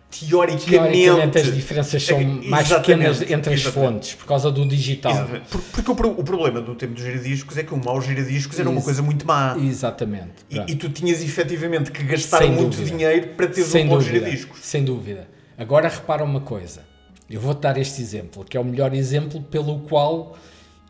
[0.09, 5.27] teoricamente, teoricamente as diferenças são é, mais pequenas entre as fontes por causa do digital.
[5.49, 8.81] Porque o, o, problema do tempo dos giradiscos é que o mau giradiscos era uma
[8.81, 9.57] coisa muito má.
[9.57, 10.33] Exatamente.
[10.49, 12.97] E, e, tu tinhas efetivamente que gastar Sem muito dúvida.
[12.97, 14.59] dinheiro para teres Sem um bom giradiscos.
[14.61, 15.27] Sem dúvida.
[15.57, 16.94] Agora repara uma coisa.
[17.29, 20.37] Eu vou-te dar este exemplo, que é o melhor exemplo pelo qual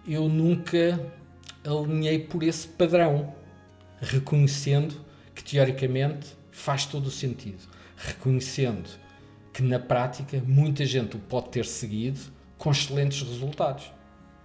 [0.08, 1.00] eu nunca
[1.64, 3.34] alinhei por esse padrão,
[4.02, 4.96] reconhecendo
[5.34, 7.64] que teoricamente faz todo o sentido,
[7.96, 8.90] reconhecendo
[9.54, 12.20] que na prática muita gente o pode ter seguido
[12.58, 13.92] com excelentes resultados.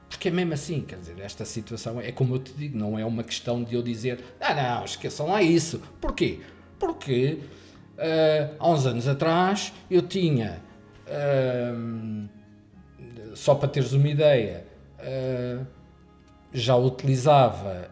[0.08, 3.04] Porque é mesmo assim, quer dizer, esta situação é como eu te digo, não é
[3.04, 5.80] uma questão de eu dizer, ah não, esqueçam lá isso.
[6.00, 6.40] Porquê?
[6.78, 7.38] Porque
[7.96, 10.60] uh, há uns anos atrás eu tinha,
[11.10, 12.28] uh,
[13.34, 14.64] só para teres uma ideia,
[14.98, 15.66] uh,
[16.52, 17.88] já utilizava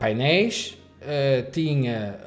[0.00, 0.76] painéis,
[1.52, 2.18] tinha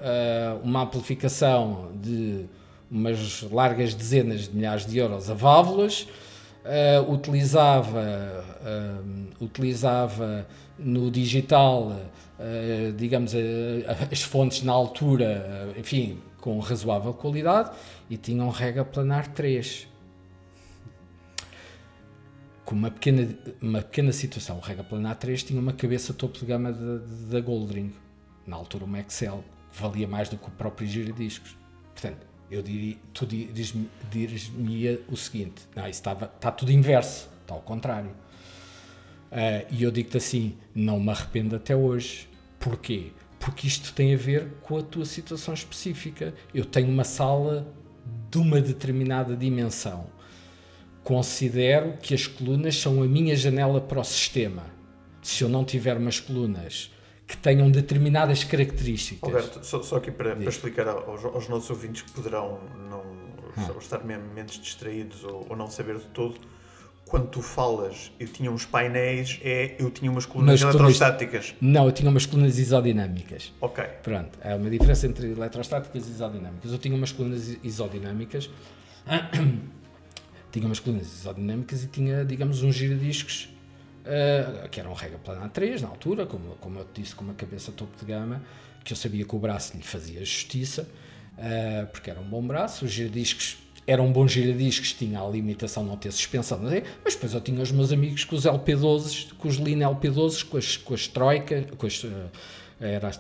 [0.63, 2.45] uma amplificação de
[2.89, 6.08] umas largas dezenas de milhares de euros a válvulas,
[6.65, 11.91] uh, utilizava, uh, utilizava no digital,
[12.39, 13.34] uh, digamos,
[14.12, 17.71] as fontes na altura, enfim, com razoável qualidade,
[18.10, 19.88] e tinha um Rega Planar 3.
[22.65, 26.45] Com uma pequena, uma pequena situação, o Rega Planar 3 tinha uma cabeça topo de
[26.45, 27.93] gama da Goldring,
[28.45, 31.56] na altura uma Excel, que valia mais do que o próprio giradiscos.
[31.93, 34.51] Portanto, Eu diria, tu dirias-me dirias
[35.08, 38.12] o seguinte: não, isso estava, está tudo inverso, está ao contrário.
[39.32, 42.28] Uh, e eu digo-te assim: não me arrependo até hoje.
[42.60, 43.12] Porquê?
[43.39, 46.34] Porque isto tem a ver com a tua situação específica.
[46.54, 47.67] Eu tenho uma sala
[48.30, 50.08] de uma determinada dimensão.
[51.05, 54.63] Considero que as colunas são a minha janela para o sistema.
[55.21, 56.91] Se eu não tiver umas colunas
[57.27, 59.23] que tenham determinadas características.
[59.23, 63.03] Alberto, só, só aqui para, para explicar aos, aos, nossos ouvintes que poderão não
[63.55, 63.71] ah.
[63.79, 66.39] estar menos distraídos ou, ou, não saber de todo,
[67.05, 71.51] quando tu falas eu tinha uns painéis, é eu tinha umas colunas umas eletrostáticas.
[71.51, 73.53] Colunas, não, eu tinha umas colunas isodinâmicas.
[73.61, 73.83] Ok.
[74.01, 76.71] Pronto, é uma diferença entre eletrostáticas e isodinâmicas.
[76.71, 78.49] Eu tinha umas colunas isodinâmicas.
[80.59, 83.49] tinha umas colunas isodinâmicas e tinha, digamos, uns giradiscos
[84.05, 87.25] uh, que era um Rega Planar 3 na altura, como, como eu te disse, com
[87.25, 88.41] uma cabeça topo de gama,
[88.83, 90.87] que eu sabia que o braço lhe fazia justiça,
[91.37, 95.89] uh, porque era um bom braço, os giradiscos eram bons giradiscos, tinha a limitação de
[95.89, 96.59] não ter suspensão,
[97.03, 100.57] mas depois eu tinha os meus amigos com os LP12, com os Lean LP12, com
[100.57, 102.09] as, com as Troika, com as, uh,
[102.79, 103.11] era,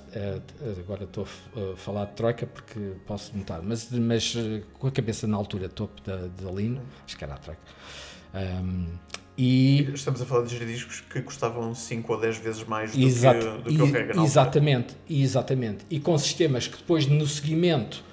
[0.79, 4.35] agora estou a falar de Troika porque posso notar, mas, mas
[4.77, 7.61] com a cabeça na altura topo da, da Lean, acho que era a Troika.
[8.33, 8.87] Um,
[9.37, 13.39] e Estamos a falar de giradiscos que custavam 5 ou 10 vezes mais do Exato,
[13.39, 15.85] que, do que o Rega Exatamente, exatamente.
[15.89, 18.03] E com sistemas que depois no seguimento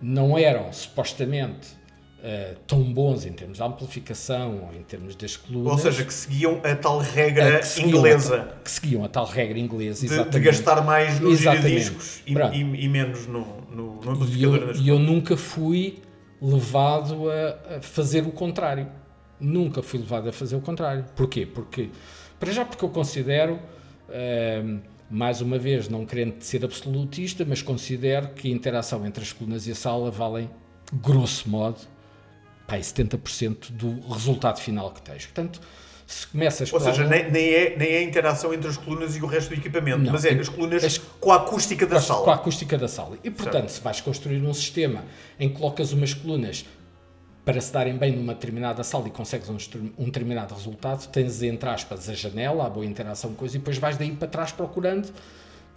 [0.00, 1.79] não eram supostamente
[2.22, 5.72] uh, tão bons em termos de amplificação ou em termos das colunas.
[5.72, 8.36] Ou seja, que seguiam a tal regra a que inglesa.
[8.36, 10.06] A, que seguiam a tal regra inglesa.
[10.06, 14.76] De, de gastar mais nos giradiscos e, e, e, menos no, no, no amplificador.
[14.76, 15.98] E eu, eu nunca fui
[16.40, 18.86] levado a, a fazer o contrário
[19.40, 21.04] nunca fui levado a fazer o contrário.
[21.16, 21.46] Porquê?
[21.46, 21.90] Porque,
[22.38, 24.80] para já porque eu considero, uh,
[25.10, 29.66] mais uma vez, não querendo ser absolutista, mas considero que a interação entre as colunas
[29.66, 30.50] e a sala valem,
[30.92, 31.80] grosso modo,
[32.70, 35.26] pá, 70% do resultado final que tens.
[35.26, 35.60] Portanto,
[36.06, 39.22] se começas Ou seja, nem, nem, é, nem é a interação entre as colunas e
[39.22, 42.24] o resto do equipamento, não, mas é as colunas as, com a acústica da sala.
[42.24, 43.16] Com a acústica da sala.
[43.22, 43.70] E, portanto, certo.
[43.70, 45.04] se vais construir um sistema
[45.38, 46.64] em que colocas umas colunas
[47.44, 49.56] para se darem bem numa determinada sala e consegues um,
[49.98, 53.96] um, determinado resultado, tens, entre aspas, a janela, a boa interação, coisa, e depois vais
[53.96, 55.12] daí para trás procurando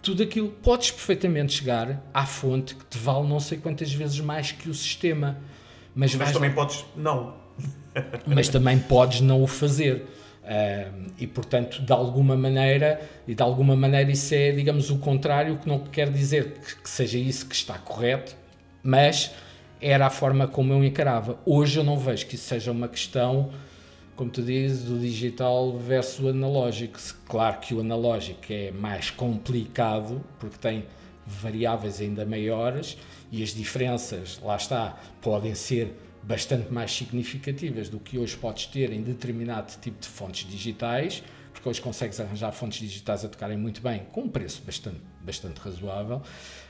[0.02, 0.50] tudo aquilo.
[0.50, 4.74] Podes perfeitamente chegar à fonte que te vale não sei quantas vezes mais que o
[4.74, 5.38] sistema.
[5.94, 7.34] Mas, mas também podes não.
[8.26, 10.06] mas também podes não o fazer.
[10.42, 15.56] Uh, e portanto, de alguma maneira, e de alguma maneira isso é, digamos, o contrário,
[15.56, 18.36] que não quer dizer que, que seja isso que está correto,
[18.82, 19.30] mas
[19.80, 21.38] era a forma como eu encarava.
[21.46, 23.50] Hoje eu não vejo que isso seja uma questão,
[24.16, 26.98] como tu dizes, do digital versus o analógico.
[27.26, 30.84] Claro que o analógico é mais complicado, porque tem
[31.26, 32.98] variáveis ainda maiores
[33.34, 35.92] e as diferenças, lá está, podem ser
[36.22, 41.20] bastante mais significativas do que hoje podes ter em determinado tipo de fontes digitais,
[41.52, 45.58] porque hoje consegues arranjar fontes digitais a tocarem muito bem, com um preço bastante, bastante
[45.58, 46.22] razoável.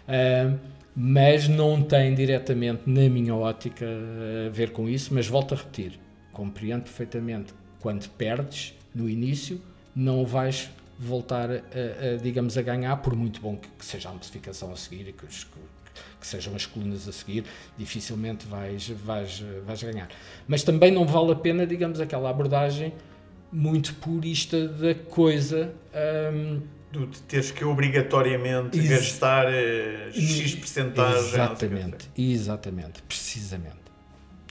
[0.09, 0.59] Uh,
[0.96, 3.85] mas não tem diretamente, na minha ótica,
[4.46, 5.12] a ver com isso.
[5.12, 5.98] Mas volto a repetir:
[6.33, 9.61] compreendo perfeitamente quando perdes no início,
[9.94, 14.12] não vais voltar, a, a, digamos, a ganhar, por muito bom que, que seja a
[14.12, 15.59] amplificação a seguir e que, que,
[16.20, 17.44] que, sejam as colunas a seguir,
[17.76, 20.09] dificilmente vais, vais, vais ganhar.
[20.46, 22.92] Mas também não vale a pena, digamos, aquela abordagem
[23.52, 25.72] muito purista da coisa.
[26.33, 26.61] Um,
[26.92, 31.18] de teres que obrigatoriamente Ex gastar uh, X percentagem.
[31.18, 33.85] Exatamente, exatamente, precisamente.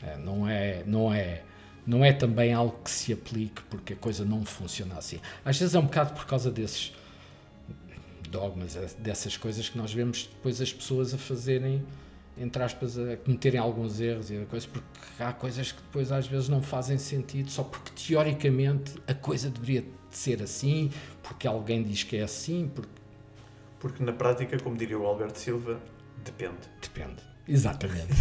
[0.01, 1.41] É, não, é, não, é,
[1.87, 5.19] não é também algo que se aplique porque a coisa não funciona assim.
[5.45, 6.93] Às vezes é um bocado por causa desses
[8.33, 11.85] dogmas, é, dessas coisas que nós vemos depois as pessoas a fazerem,
[12.35, 16.49] entre aspas, a cometerem alguns erros e coisa, porque há coisas que depois às vezes
[16.49, 20.89] não fazem sentido só porque teoricamente a coisa deveria ser assim,
[21.21, 22.89] porque alguém diz que é assim, porque...
[23.79, 25.79] Porque na prática, como diria o Alberto Silva,
[26.23, 26.57] depende.
[26.81, 28.13] Depende, exatamente.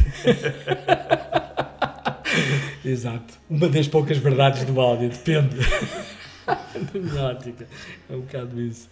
[2.84, 3.34] Exato.
[3.48, 5.56] Uma das poucas verdades do áudio, depende.
[6.46, 7.68] na minha ótica,
[8.10, 8.90] é um bocado isso.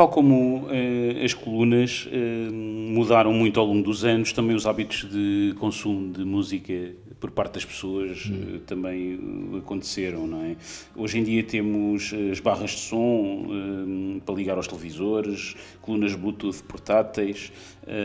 [0.00, 5.04] Tal como eh, as colunas eh, mudaram muito ao longo dos anos, também os hábitos
[5.04, 6.72] de consumo de música
[7.20, 8.54] por parte das pessoas hum.
[8.54, 9.20] Eh, também
[9.58, 10.56] aconteceram, não é?
[10.96, 17.52] Hoje em dia temos as barras de som para ligar aos televisores, colunas Bluetooth portáteis,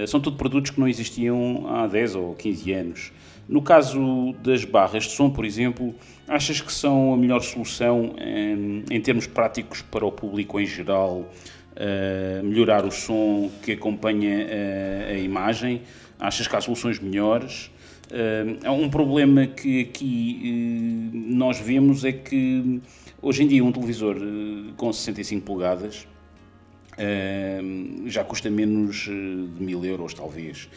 [0.06, 3.12] são tudo produtos que não existiam há 10 ou 15 anos.
[3.48, 5.94] No caso das barras de som, por exemplo,
[6.28, 11.30] achas que são a melhor solução em, em termos práticos para o público em geral?
[11.76, 15.82] Uh, melhorar o som que acompanha a, eh, a imagem?
[16.20, 17.70] Achas que há soluções melhores?
[18.06, 22.80] Uh, um problema que aqui uh, nós vemos é que
[23.20, 26.08] hoje em dia um televisor uh, com 65 polegadas
[28.06, 30.70] já custa menos de mil euros, talvez.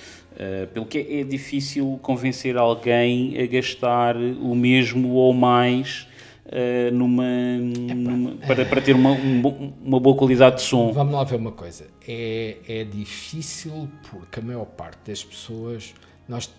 [0.75, 6.09] pelo que é, é difícil convencer alguém a gastar o mesmo ou mais
[6.49, 7.25] uh, numa,
[7.59, 10.93] numa, para, para ter uma, uma boa qualidade de som.
[10.93, 11.87] Vamos lá ver uma coisa.
[12.07, 15.95] É, é difícil porque a maior parte das pessoas
[16.29, 16.53] nós,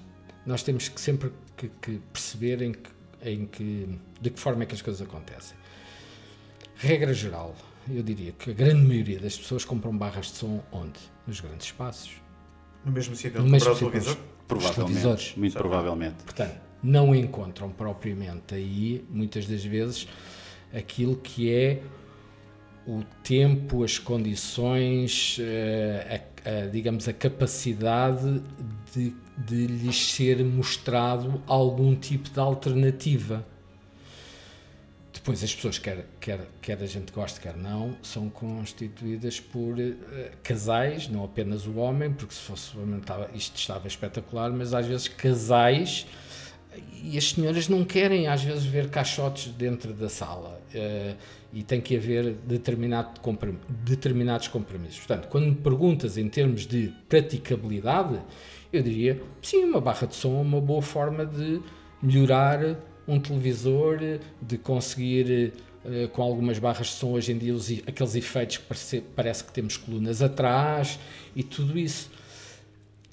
[0.45, 2.89] nós temos que sempre que, que perceber em que,
[3.23, 5.57] em que, de que forma é que as coisas acontecem.
[6.75, 7.55] Regra geral,
[7.89, 10.99] eu diria que a grande maioria das pessoas compram barras de som onde?
[11.27, 12.11] Nos grandes espaços.
[12.85, 14.17] No mesmo sítio onde comprar o televisor?
[14.47, 15.37] Provavelmente.
[15.37, 16.23] Muito provavelmente.
[16.23, 20.07] Portanto, não encontram propriamente aí, muitas das vezes,
[20.73, 21.81] aquilo que é
[22.87, 28.41] o tempo, as condições, eh, a, a, digamos, a capacidade
[28.93, 33.45] de, de lhes ser mostrado algum tipo de alternativa.
[35.13, 39.95] Depois, as pessoas, quer, quer, quer a gente goste, quer não, são constituídas por uh,
[40.41, 42.71] casais, não apenas o homem, porque se fosse
[43.35, 46.07] isto estava espetacular, mas às vezes casais
[47.03, 51.15] e as senhoras não querem às vezes ver caixotes dentro da sala uh,
[51.51, 54.99] e tem que haver determinado comprom determinados compromissos.
[54.99, 58.19] Portanto, quando me perguntas em termos de praticabilidade,
[58.71, 61.59] eu diria sim, uma barra de som é uma boa forma de
[62.01, 63.97] melhorar um televisor,
[64.39, 65.53] de conseguir
[65.83, 69.43] uh, com algumas barras de som hoje em dia os, aqueles efeitos que parece, parece
[69.43, 70.99] que temos colunas atrás
[71.35, 72.11] e tudo isso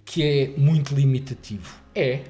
[0.05, 1.81] que é muito limitativo.
[1.95, 2.23] É,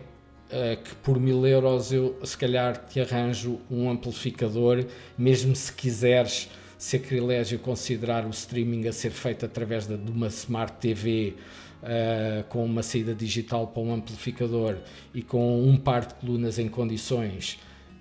[0.51, 4.85] uh, que por mil euros eu se calhar te arranjo um amplificador,
[5.17, 10.75] mesmo se quiseres sacrilégio considerar o streaming a ser feito através de, de uma Smart
[10.79, 11.35] TV
[11.83, 14.77] uh, eh, com uma saída digital para um amplificador
[15.15, 17.59] e com um par de colunas em condições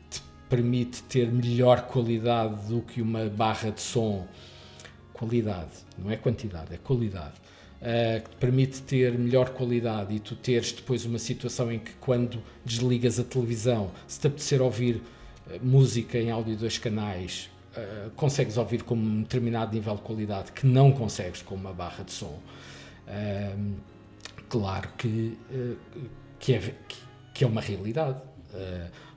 [0.10, 4.28] te permite ter melhor qualidade do que uma barra de som.
[5.14, 7.45] Qualidade, não é quantidade, é qualidade
[7.82, 11.94] uh, que te permite ter melhor qualidade e tu teres depois uma situação em que
[11.94, 15.02] quando desligas a televisão, se te apetecer ouvir uh,
[15.62, 20.66] música em áudio dois canais, uh, consegues ouvir com um determinado nível de qualidade que
[20.66, 22.40] não consegues com uma barra de som.
[24.50, 25.38] claro que,
[26.40, 26.74] que, é,
[27.34, 28.20] que, é uma realidade.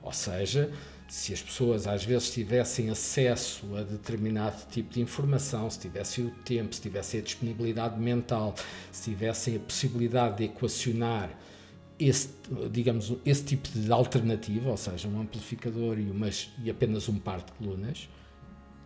[0.03, 0.69] ou seja,
[1.09, 6.29] se as pessoas às vezes tivessem acesso a determinado tipo de informação, se tivessem o
[6.29, 8.53] tempo, se tivessem a disponibilidade mental,
[8.91, 11.31] se tivessem a possibilidade de equacionar
[11.99, 12.29] esse,
[12.71, 17.39] digamos, esse tipo de alternativa, ou seja, um amplificador e, umas, e apenas um par
[17.39, 18.07] de colunas,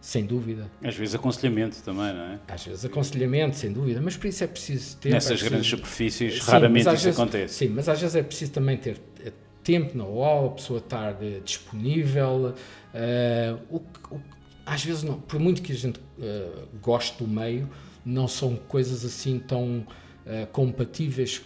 [0.02, 0.72] sem dúvida.
[0.82, 2.40] Às vezes aconselhamento também, não é?
[2.48, 5.12] Às vezes aconselhamento, sem dúvida, mas por isso é preciso ter.
[5.12, 5.50] Nessas é preciso...
[5.52, 7.54] grandes superfícies, sim, raramente isso vezes, acontece.
[7.54, 9.00] Sim, mas às vezes é preciso também ter
[9.64, 12.54] tempo, know-how, a pessoa estar uh, disponível.
[12.94, 14.22] Uh, o, o,
[14.66, 17.70] às vezes, não, por muito que a gente uh, goste do meio,
[18.06, 19.86] não são coisas assim tão
[20.54, 21.42] compatíveis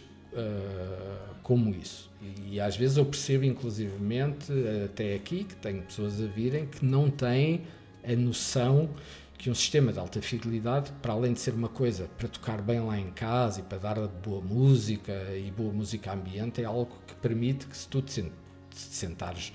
[1.42, 2.12] como isso.
[2.22, 4.52] E, e, às vezes eu percebo, inclusivamente,
[4.86, 7.62] até aqui, que tenho pessoas a virem que não têm
[8.04, 8.90] a noção
[9.38, 12.80] que um sistema de alta fidelidade, para além de ser uma coisa para tocar bem
[12.80, 17.14] lá em casa e para dar boa música e boa música ambiente, é algo que
[17.16, 18.32] permite que se tu te
[18.72, 19.54] sentares,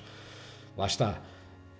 [0.76, 1.20] lá está,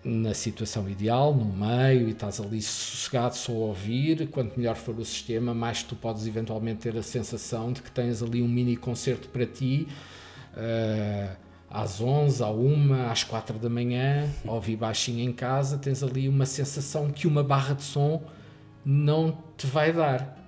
[0.05, 4.99] na situação ideal, no meio, e estás ali sossegado só a ouvir, quanto melhor for
[4.99, 8.77] o sistema, mais tu podes eventualmente ter a sensação de que tens ali um mini
[8.77, 9.87] concerto para ti,
[10.55, 11.37] uh,
[11.73, 16.45] às 11, à 1, às 4 da manhã, ouvir baixinho em casa, tens ali uma
[16.45, 18.23] sensação que uma barra de som
[18.85, 20.39] não te vai dar.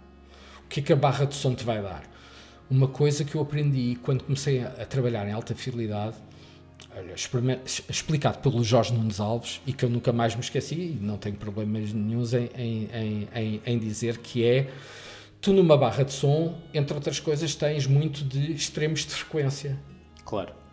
[0.67, 2.03] O que é que a barra de som te vai dar?
[2.71, 6.17] Uma coisa que eu aprendi quando comecei a, trabalhar em alta fidelidade,
[6.95, 7.15] olha,
[7.89, 11.37] explicado pelo Jorge Nunes Alves e que eu nunca mais me esqueci, e não tenho
[11.37, 14.71] problemas nenhums em, em, em, em dizer que é
[15.41, 19.79] tu numa barra de som, entre outras coisas, tens muito de extremos de frequência.
[20.25, 20.64] Claro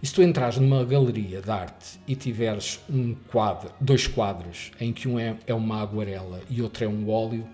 [0.00, 4.92] e se tu entrares numa galeria de arte e tiveres um quadro, dois quadros, em
[4.92, 7.48] que um é, é uma aguarela e outro é um óleo,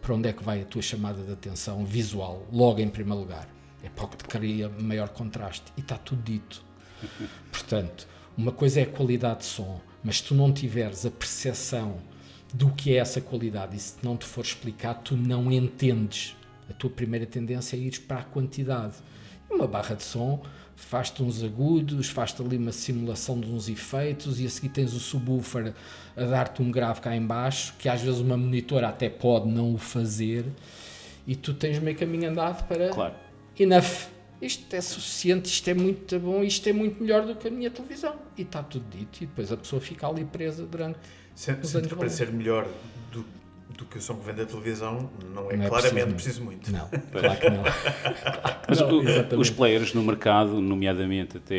[0.00, 3.48] para onde é que vai a tua chamada de atenção visual, logo em primeiro lugar?
[3.82, 5.72] É para o que te cria maior contraste.
[5.76, 6.64] E está tudo dito.
[7.52, 11.98] Portanto, uma coisa é a qualidade de som, mas se tu não tiveres a percepção
[12.54, 16.34] do que é essa qualidade e se não te for explicado, tu não entendes.
[16.70, 18.94] A tua primeira tendência é ir para a quantidade.
[19.50, 20.42] Uma barra de som
[20.76, 25.00] faz-te uns agudos, faz-te ali uma simulação de uns efeitos e a seguir tens o
[25.00, 25.72] subwoofer
[26.14, 29.78] a dar-te um grave cá embaixo, que às vezes uma monitora até pode não o
[29.78, 30.44] fazer,
[31.26, 33.14] e tu tens meio caminho andado para claro.
[33.58, 34.08] enough.
[34.40, 37.70] isto é suficiente, isto é muito bom, isto é muito melhor do que a minha
[37.70, 38.14] televisão.
[38.36, 40.98] E está tudo dito, e depois a pessoa fica ali presa durante.
[41.34, 42.66] Sendo que para ser melhor
[43.12, 43.24] do,
[43.76, 46.44] do que o som que vem da televisão, não é, Não é claramente preciso preciso
[46.44, 46.72] muito.
[46.72, 47.62] Não, claro que não.
[47.62, 51.54] Claro que Mas não, o- os players no mercado, nomeadamente até,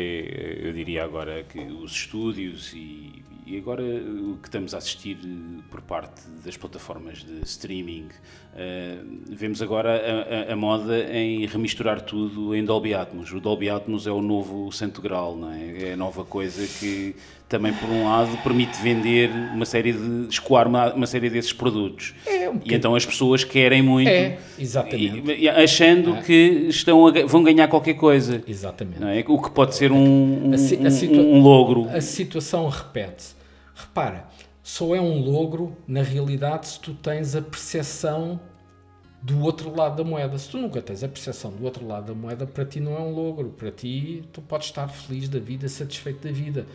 [0.66, 5.62] eu diria agora que os estúdios e, e agora o que estamos a assistir eh,
[5.70, 8.08] por parte das plataformas de streaming,
[8.54, 8.98] eh,
[9.30, 13.32] vemos agora a, a- a moda em remisturar tudo em Dolby Atmos.
[13.32, 15.90] O Dolby Atmos é o novo santo grau, não é?
[15.90, 17.14] É a nova coisa que
[17.48, 22.14] também, por um lado, permite vender uma série de, escoar uma, uma série desses produtos.
[22.26, 25.32] É, um E então as pessoas querem muito, É, exatamente.
[25.32, 26.20] e- achando É.
[26.22, 28.42] que estão a vão ganhar qualquer coisa.
[28.46, 29.02] Exatamente.
[29.02, 29.24] É?
[29.26, 31.88] O que pode ser um, um, A a um logro.
[31.88, 33.34] A situação repete-se.
[33.74, 34.26] Repara,
[34.62, 38.38] só é um logro, na realidade, se tu tens a percepção
[39.22, 40.36] do outro lado da moeda.
[40.38, 43.00] Se tu nunca tens a percepção do outro lado da moeda, para ti não é
[43.00, 43.48] um logro.
[43.50, 46.66] Para ti, tu podes estar feliz da vida, satisfeito da vida.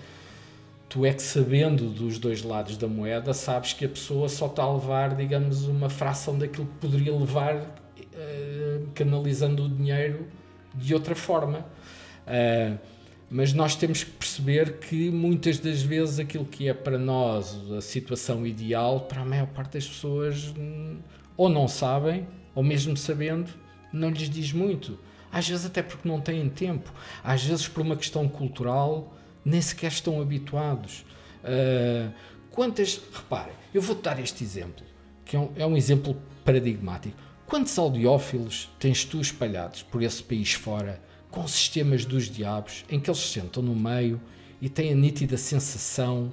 [0.93, 4.61] Tu é que sabendo dos dois lados da moeda, sabes que a pessoa só está
[4.61, 7.65] a levar, digamos, uma fração daquilo que poderia levar
[8.13, 10.27] eh, canalizando o dinheiro
[10.75, 11.65] de outra forma.
[12.27, 12.77] Eh,
[13.27, 17.81] mas nós temos que perceber que muitas das vezes aquilo que é para nós a
[17.81, 20.99] situação ideal, para a maior parte das pessoas hum,
[21.35, 23.49] ou não sabem, ou mesmo sabendo,
[23.91, 24.99] não lhes diz muito.
[25.31, 29.11] Às vezes até porque não têm tempo, às vezes por uma questão cultural,
[29.45, 31.05] nem sequer estão habituados.
[31.43, 32.11] Ah,
[32.49, 34.85] quantas, reparem, eu vou-te dar este exemplo,
[35.25, 36.15] que é um, é um exemplo
[36.45, 37.17] paradigmático.
[37.45, 43.09] Quantos audiófilos tens tu espalhados por esse país fora, com sistemas dos diabos, em que
[43.09, 44.21] eles se sentam no meio
[44.61, 46.31] e têm a nítida sensação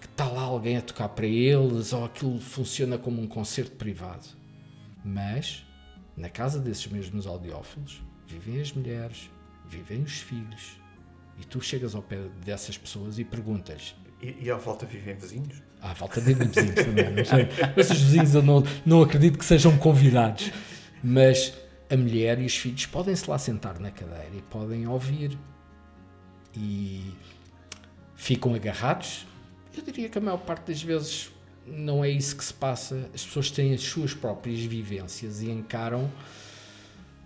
[0.00, 4.26] que está lá alguém a tocar para eles ou aquilo funciona como um concerto privado?
[5.04, 5.64] Mas,
[6.16, 9.30] na casa desses mesmos audiófilos, vivem as mulheres,
[9.68, 10.79] vivem os filhos.
[11.40, 15.62] E tu chegas ao pé dessas pessoas e perguntas: E, e à volta vivem vizinhos?
[15.82, 17.04] à falta de vizinhos também.
[17.76, 20.50] Mas os vizinhos eu não, não acredito que sejam convidados.
[21.02, 21.54] Mas
[21.88, 25.38] a mulher e os filhos podem-se lá sentar na cadeira e podem ouvir.
[26.54, 27.14] E
[28.14, 29.26] ficam agarrados.
[29.76, 31.30] Eu diria que a maior parte das vezes
[31.66, 33.08] não é isso que se passa.
[33.14, 36.10] As pessoas têm as suas próprias vivências e encaram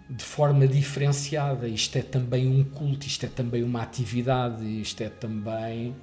[0.09, 1.67] de forma diferenciada.
[1.69, 5.95] Isto é também um culto, isto é também uma atividade, isto é também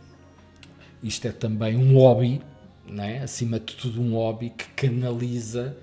[1.04, 2.42] isto é também um hobby,
[2.88, 3.20] não é?
[3.20, 5.76] acima de tudo um hobby que canaliza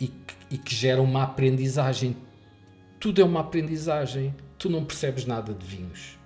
[0.00, 2.16] e que, e que gera uma aprendizagem.
[3.00, 4.34] Tudo é uma aprendizagem.
[4.58, 6.16] Tu não percebes nada de vinhos.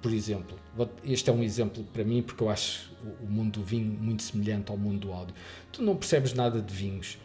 [0.00, 0.58] Por exemplo,
[1.04, 2.90] este é um exemplo para mim porque eu acho
[3.22, 5.34] o- mundo do vinho muito semelhante ao mundo do áudio.
[5.70, 7.18] Tu não percebes nada de vinhos.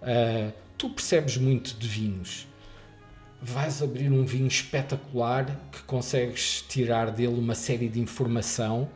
[0.00, 2.46] Ah, tu percebes muito de vinhos.
[3.40, 8.88] Vais abrir um vinho espetacular que consegues tirar dele uma série de informação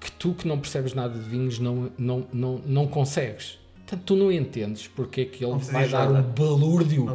[0.00, 3.58] que tu que não percebes nada de vinhos não, não, não, não consegues.
[3.78, 6.28] Portanto, tu não entendes porque é que ele vai dar nada.
[6.28, 7.06] um balúrdio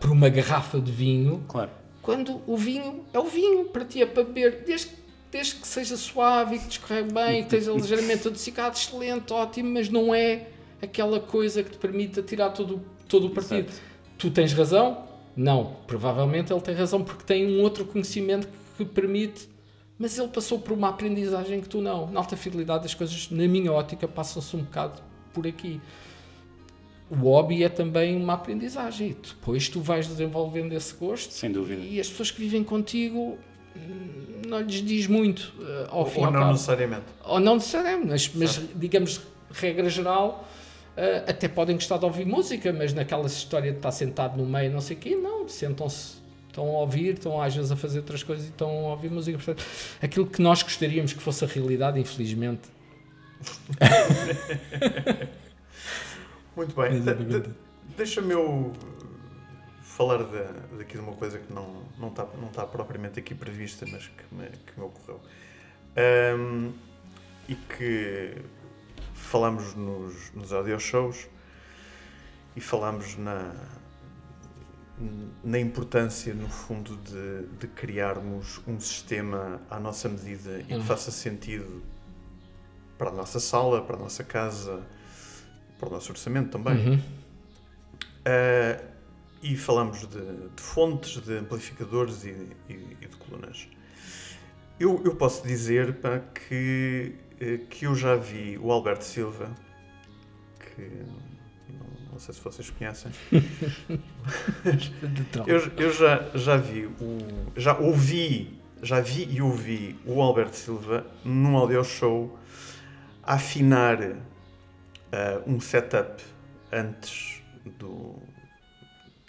[0.00, 1.70] por uma garrafa de vinho Claro.
[2.02, 4.90] quando o vinho é o vinho, para ti é para beber, desde,
[5.30, 9.88] desde que seja suave e que discorre bem, que esteja ligeiramente adocicado, excelente, ótimo, mas
[9.88, 10.48] não é
[10.82, 13.68] aquela coisa que te permita tirar todo, todo o partido.
[13.68, 13.80] Exato.
[14.18, 15.04] Tu tens razão?
[15.36, 15.76] Não.
[15.86, 19.48] Provavelmente ele tem razão porque tem um outro conhecimento que permite,
[19.98, 22.10] mas ele passou por uma aprendizagem que tu não.
[22.10, 25.00] Na alta fidelidade, as coisas, na minha ótica, passam-se um bocado
[25.32, 25.80] por aqui.
[27.10, 29.16] O hobby é também uma aprendizagem.
[29.22, 31.80] Depois tu vais desenvolvendo esse gosto Sem dúvida.
[31.82, 33.38] e as pessoas que vivem contigo
[33.74, 36.52] hum, não lhes diz muito eh, ao fim e Ou ao não cabo.
[36.52, 37.04] necessariamente.
[37.24, 40.46] Ou não necessariamente, mas, mas digamos, regra geral,
[40.98, 44.70] eh, até podem gostar de ouvir música, mas naquela história de estar sentado no meio,
[44.72, 46.16] não sei o quê, não, sentam-se,
[46.48, 49.38] estão a ouvir, estão às vezes a fazer outras coisas e estão a ouvir música.
[49.38, 49.64] Portanto,
[50.02, 52.62] aquilo que nós gostaríamos que fosse a realidade, infelizmente.
[56.56, 57.00] Muito bem.
[57.00, 57.50] De- de-
[57.96, 58.72] Deixa-me eu
[59.82, 63.86] falar de, daqui de uma coisa que não, não, está, não está propriamente aqui prevista,
[63.90, 65.20] mas que me, que me ocorreu.
[65.96, 66.70] Ahm,
[67.48, 68.34] e que
[69.28, 71.28] falamos nos, nos audio shows
[72.56, 73.52] e falamos na,
[75.44, 80.80] na importância, no fundo, de, de criarmos um sistema à nossa medida e Uhum.
[80.80, 81.82] que faça sentido
[82.96, 84.82] para a nossa sala, para a nossa casa,
[85.78, 86.88] para o nosso orçamento também.
[86.88, 86.98] Uhum.
[88.26, 88.88] Uh,
[89.42, 90.20] e falamos de,
[90.56, 92.30] de fontes, de amplificadores e,
[92.68, 93.68] e- e de colunas.
[94.80, 97.14] Eu, eu posso dizer pá, que,
[97.70, 99.54] que eu já vi o Alberto Silva,
[100.58, 100.82] que
[101.68, 103.12] não, não sei se vocês conhecem.
[105.46, 111.06] eu, eu já, já vi, o, já ouvi, já vi e ouvi o Alberto Silva
[111.24, 112.36] num audio show
[113.22, 114.18] afinar uh,
[115.46, 116.20] um setup
[116.72, 117.40] antes
[117.78, 118.16] do,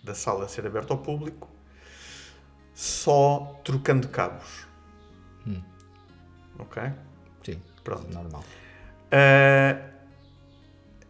[0.03, 1.47] da sala ser aberta ao público,
[2.73, 4.67] só trocando cabos.
[5.45, 5.61] Hum.
[6.57, 6.81] Ok?
[7.89, 8.13] Pronto.
[8.13, 8.43] Normal.
[9.11, 9.89] Uh,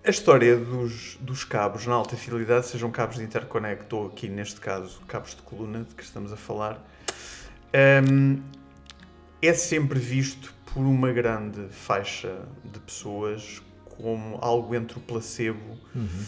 [0.01, 4.61] a história dos, dos cabos na alta fidelidade, sejam cabos de interconnect ou aqui neste
[4.61, 6.81] caso cabos de coluna de que estamos a falar,
[8.09, 8.41] um,
[9.41, 13.61] é sempre visto por uma grande faixa de pessoas
[13.97, 16.25] como algo entre o placebo uhum.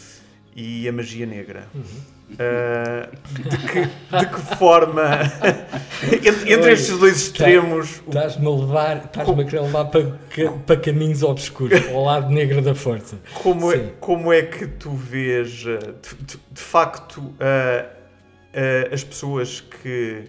[0.54, 1.70] e a magia negra.
[1.74, 2.02] Uhum.
[2.32, 5.20] Uh, de, que, de, que, forma?
[6.04, 10.18] Entre, entre estes dois extremos estás-me a levar estás-me a querer levar para,
[10.66, 13.20] para caminhos obscuros ao lado negro da força.
[13.36, 19.04] Como, é, como é que tu vês ah, de, de, de facto uh, uh, as
[19.04, 20.24] pessoas que,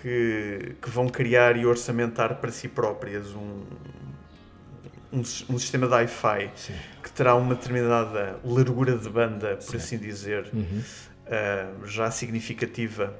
[0.00, 3.60] que, que vão criar e orçamentar para si próprias um,
[5.12, 9.76] um, um sistema de Wi-Fi que terá uma determinada largura de banda, por Sim.
[9.76, 10.82] assim dizer, uhum.
[11.26, 13.14] uh, já significativa,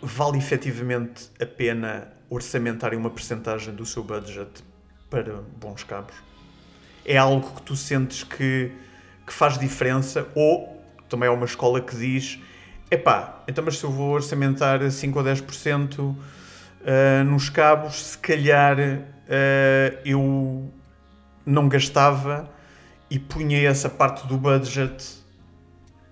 [0.00, 4.62] vale efetivamente a pena orçamentarem uma percentagem do seu budget
[5.10, 6.14] para bons cabos?
[7.04, 8.70] É algo que tu sentes que,
[9.26, 10.28] que faz diferença?
[10.34, 12.38] Ou também é uma escola que diz:
[12.90, 16.16] epá, então, mas se eu vou orçamentar 5 ou 10% uh,
[17.24, 20.70] nos cabos, se calhar uh, eu
[21.44, 22.48] não gastava
[23.10, 25.18] e punha essa parte do budget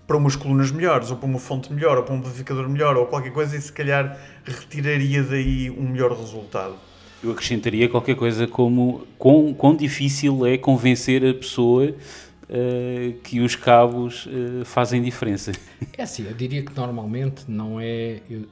[0.07, 3.07] para umas colunas melhores, ou para uma fonte melhor, ou para um amplificador melhor, ou
[3.07, 6.77] qualquer coisa, e se calhar retiraria daí um melhor resultado.
[7.23, 13.57] Eu acrescentaria qualquer coisa como quão, quão difícil é convencer a pessoa uh, que os
[13.57, 15.53] cabos uh, fazem diferença.
[15.97, 18.43] É assim, eu diria que normalmente não é, eu,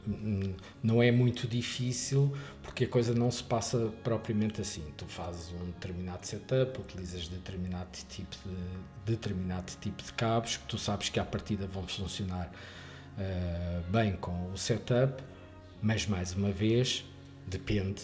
[0.82, 2.32] não é muito difícil
[2.74, 4.82] porque a coisa não se passa propriamente assim.
[4.96, 10.76] Tu fazes um determinado setup, utilizas determinado tipo de, determinado tipo de cabos que tu
[10.76, 12.50] sabes que à partida vão funcionar
[13.16, 15.22] uh, bem com o setup,
[15.80, 17.04] mas mais uma vez
[17.46, 18.02] depende,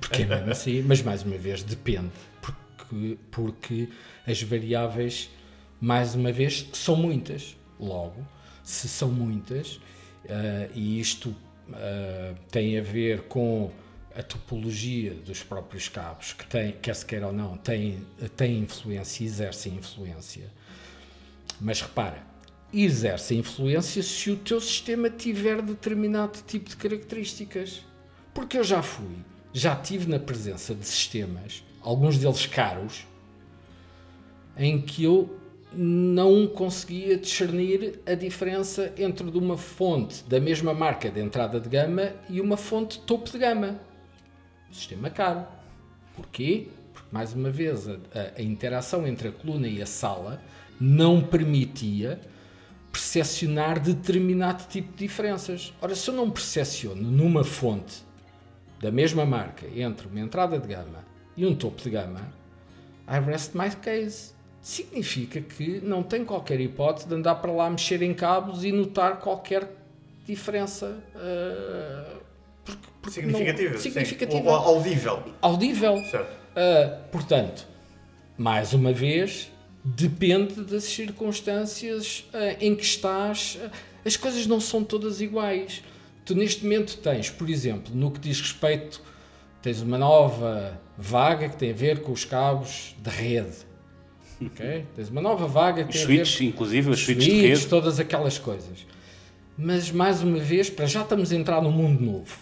[0.00, 3.90] porque é mesmo assim, mas mais uma vez depende, porque, porque
[4.26, 5.28] as variáveis,
[5.78, 7.54] mais uma vez, são muitas.
[7.78, 8.26] Logo,
[8.64, 9.74] se são muitas,
[10.24, 11.36] uh, e isto
[11.68, 13.70] uh, tem a ver com
[14.14, 19.24] a topologia dos próprios cabos, que tem, quer se queira ou não, tem, tem influência,
[19.24, 20.50] exerce influência.
[21.60, 22.22] Mas repara,
[22.72, 27.82] exerce influência se o teu sistema tiver determinado tipo de características.
[28.32, 29.16] Porque eu já fui,
[29.52, 33.06] já tive na presença de sistemas, alguns deles caros,
[34.56, 35.38] em que eu
[35.76, 42.12] não conseguia discernir a diferença entre uma fonte da mesma marca de entrada de gama
[42.28, 43.78] e uma fonte topo de gama.
[44.70, 45.46] Sistema caro.
[46.14, 46.68] Porquê?
[46.92, 47.98] Porque, mais uma vez, a,
[48.36, 50.42] a interação entre a coluna e a sala
[50.80, 52.20] não permitia
[52.90, 55.72] percepcionar determinado tipo de diferenças.
[55.80, 58.02] Ora, se eu não percepciono numa fonte
[58.80, 61.04] da mesma marca entre uma entrada de gama
[61.36, 62.32] e um topo de gama,
[63.08, 64.35] I rest my case
[64.66, 69.20] significa que não tem qualquer hipótese de andar para lá mexer em cabos e notar
[69.20, 69.70] qualquer
[70.26, 72.16] diferença uh,
[72.64, 75.22] porque, porque significativa, não, significativa audível.
[75.40, 76.02] Audível.
[76.10, 76.32] Certo.
[76.32, 77.64] Uh, portanto,
[78.36, 79.52] mais uma vez,
[79.84, 83.60] depende das circunstâncias uh, em que estás.
[84.04, 85.84] As coisas não são todas iguais.
[86.24, 89.00] Tu neste momento tens, por exemplo, no que diz respeito,
[89.62, 93.65] tens uma nova vaga que tem a ver com os cabos de rede
[94.40, 94.86] ok?
[94.94, 97.66] Tens uma nova vaga que tem switches, inclusive, os de rede.
[97.66, 98.86] todas aquelas coisas.
[99.56, 102.36] Mas, mais uma vez, para já estamos a entrar num mundo novo.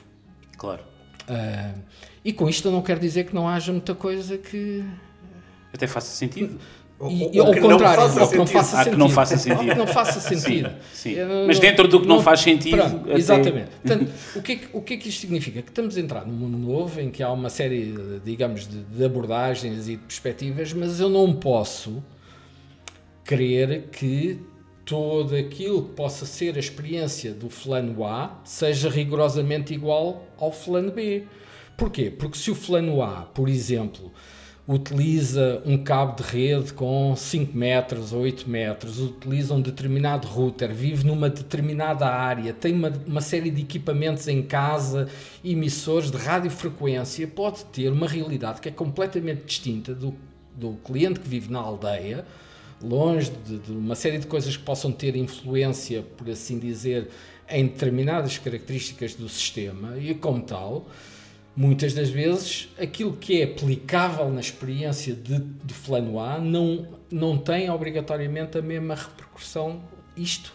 [0.56, 0.82] Claro.
[1.28, 1.78] Uh,
[2.24, 4.84] e com isto eu não quero dizer que não haja muita coisa que...
[5.72, 6.58] Até faça sentido.
[7.10, 8.92] E, ou, ao contrário, ou que não faça sentido.
[8.92, 9.68] que não faça sentido.
[9.68, 10.70] que não faça sentido.
[10.92, 11.16] Sim, sim.
[11.46, 12.76] Mas dentro do que não, não faz sentido.
[12.76, 13.18] Pronto, até...
[13.18, 13.70] Exatamente.
[13.82, 15.62] Portanto, o, que é que, o que é que isto significa?
[15.62, 17.94] Que estamos a entrar num mundo novo em que há uma série,
[18.24, 22.02] digamos, de, de abordagens e de perspectivas, mas eu não posso
[23.24, 24.38] querer que
[24.84, 30.92] todo aquilo que possa ser a experiência do fulano A seja rigorosamente igual ao fulano
[30.92, 31.24] B.
[31.76, 32.10] Porquê?
[32.10, 34.12] Porque se o fulano A, por exemplo,
[34.66, 40.72] utiliza um cabo de rede com 5 metros ou 8 metros, utiliza um determinado router,
[40.72, 45.06] vive numa determinada área, tem uma, uma série de equipamentos em casa,
[45.44, 50.14] emissores de radiofrequência, pode ter uma realidade que é completamente distinta do,
[50.56, 52.24] do cliente que vive na aldeia
[52.82, 57.08] longe de, de, uma série de coisas que possam ter influência, por assim dizer,
[57.48, 60.86] em determinadas características do sistema e, como tal,
[61.56, 67.38] muitas das vezes aquilo que é aplicável na experiência de, de fulano A não, não
[67.38, 69.80] tem obrigatoriamente a mesma repercussão
[70.16, 70.52] isto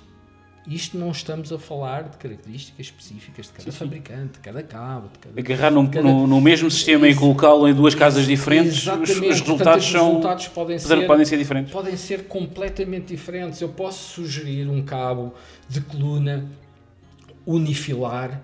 [0.67, 5.09] isto não estamos a falar de características específicas de cada sim, fabricante, de cada cabo,
[5.11, 5.39] de cada.
[5.39, 6.07] Agarrar num, cada...
[6.07, 9.85] no, no, mesmo sistema e colocá-lo em duas casas diferentes, os, os, resultados, Portanto, os
[9.85, 11.73] são, resultados podem, ser, podem ser diferentes.
[11.73, 13.59] Podem ser completamente diferentes.
[13.61, 15.33] Eu posso sugerir um cabo
[15.67, 16.45] de coluna
[17.45, 18.39] unifilar.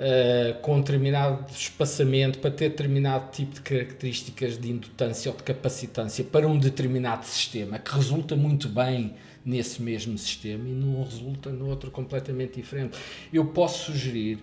[0.00, 6.24] Uh, com determinado espaçamento para ter determinado tipo de características de indutância ou de capacitância
[6.24, 11.68] para um determinado sistema que resulta muito bem nesse mesmo sistema e não resulta no
[11.68, 12.96] outro completamente diferente.
[13.30, 14.38] Eu posso sugerir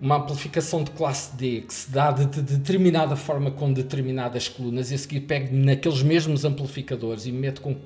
[0.00, 4.90] uma amplificação de classe D que se dá de, de, determinada forma com determinadas colunas
[4.90, 7.76] e a seguir pego naqueles mesmos amplificadores e me meto com,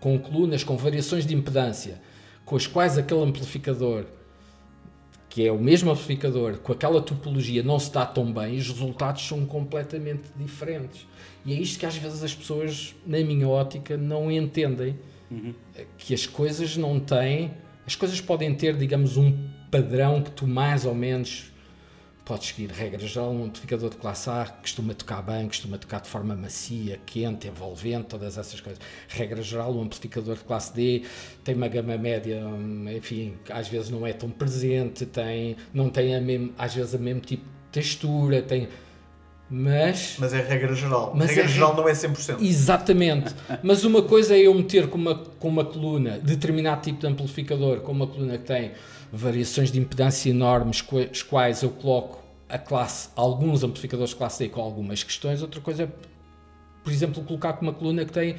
[0.00, 2.00] com colunas com variações de impedância
[2.44, 4.04] com as quais aquele amplificador
[5.32, 9.26] que é o mesmo amplificador com aquela topologia não se dá tão bem, os resultados
[9.26, 11.06] são completamente diferentes.
[11.42, 14.94] E é isto que às vezes as pessoas, na minha ótica, não entendem
[15.30, 15.54] uhum.
[15.96, 17.50] que as coisas não têm.
[17.86, 19.32] As coisas podem ter, digamos, um
[19.70, 21.50] padrão que tu mais ou menos
[22.24, 22.70] podes seguir.
[22.70, 27.00] Regra geral, um amplificador de classe A costuma tocar bem, costuma tocar de forma macia,
[27.04, 28.82] quente, envolvente, todas essas coisas.
[29.08, 31.02] Regra geral, um amplificador de classe D
[31.44, 32.42] tem uma gama média,
[32.96, 36.98] enfim, às vezes não é tão presente, tem, não tem a mesmo, às vezes a
[36.98, 38.68] mesmo tipo de textura, tem
[39.54, 41.12] mas, mas é regra geral.
[41.14, 42.40] Mas regra é geral não é 100%.
[42.40, 43.34] Exatamente.
[43.62, 47.80] mas uma coisa é eu meter com uma, com uma coluna determinado tipo de amplificador,
[47.80, 48.70] com uma coluna que tem
[49.12, 54.38] variações de impedância enormes, com as quais eu coloco a classe, alguns amplificadores de classe
[54.38, 55.42] D com algumas questões.
[55.42, 55.88] Outra coisa é,
[56.82, 58.36] por exemplo, colocar com uma coluna que tem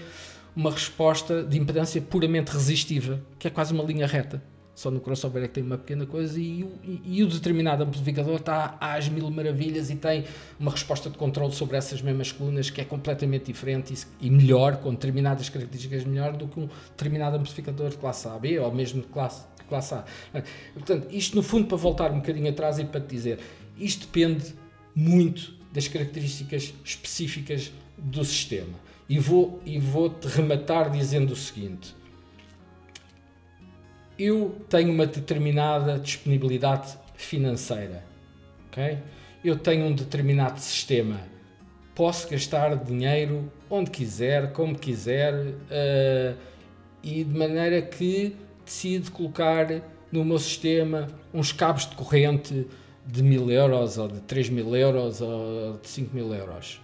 [0.55, 4.41] uma resposta de impedância puramente resistiva, que é quase uma linha reta.
[4.75, 8.37] Só no crossover é que tem uma pequena coisa e, e, e, o determinado amplificador
[8.37, 10.25] está às mil maravilhas e tem
[10.59, 14.77] uma resposta de controle sobre essas mesmas colunas que é completamente diferente e, e melhor,
[14.77, 19.07] com determinadas características melhor do que um determinado amplificador de classe B ou mesmo de
[19.09, 20.05] classe, de classe A.
[20.73, 23.39] Portanto, isto no fundo para voltar um bocadinho atrás e para te dizer,
[23.77, 24.55] isto depende
[24.95, 28.73] muito das características específicas do sistema.
[29.07, 31.93] E vou, e vou te rematar dizendo o seguinte
[34.17, 38.03] eu tenho uma determinada disponibilidade financeira,
[38.67, 38.99] ok?
[39.43, 41.21] Eu tenho um determinado sistema,
[41.95, 46.37] posso gastar dinheiro onde quiser, como quiser, uh,
[47.01, 52.67] e de maneira que decido colocar no meu sistema uns cabos de corrente
[53.05, 56.79] de mil euros, ou de 3 mil euros, ou de 5 mil euros.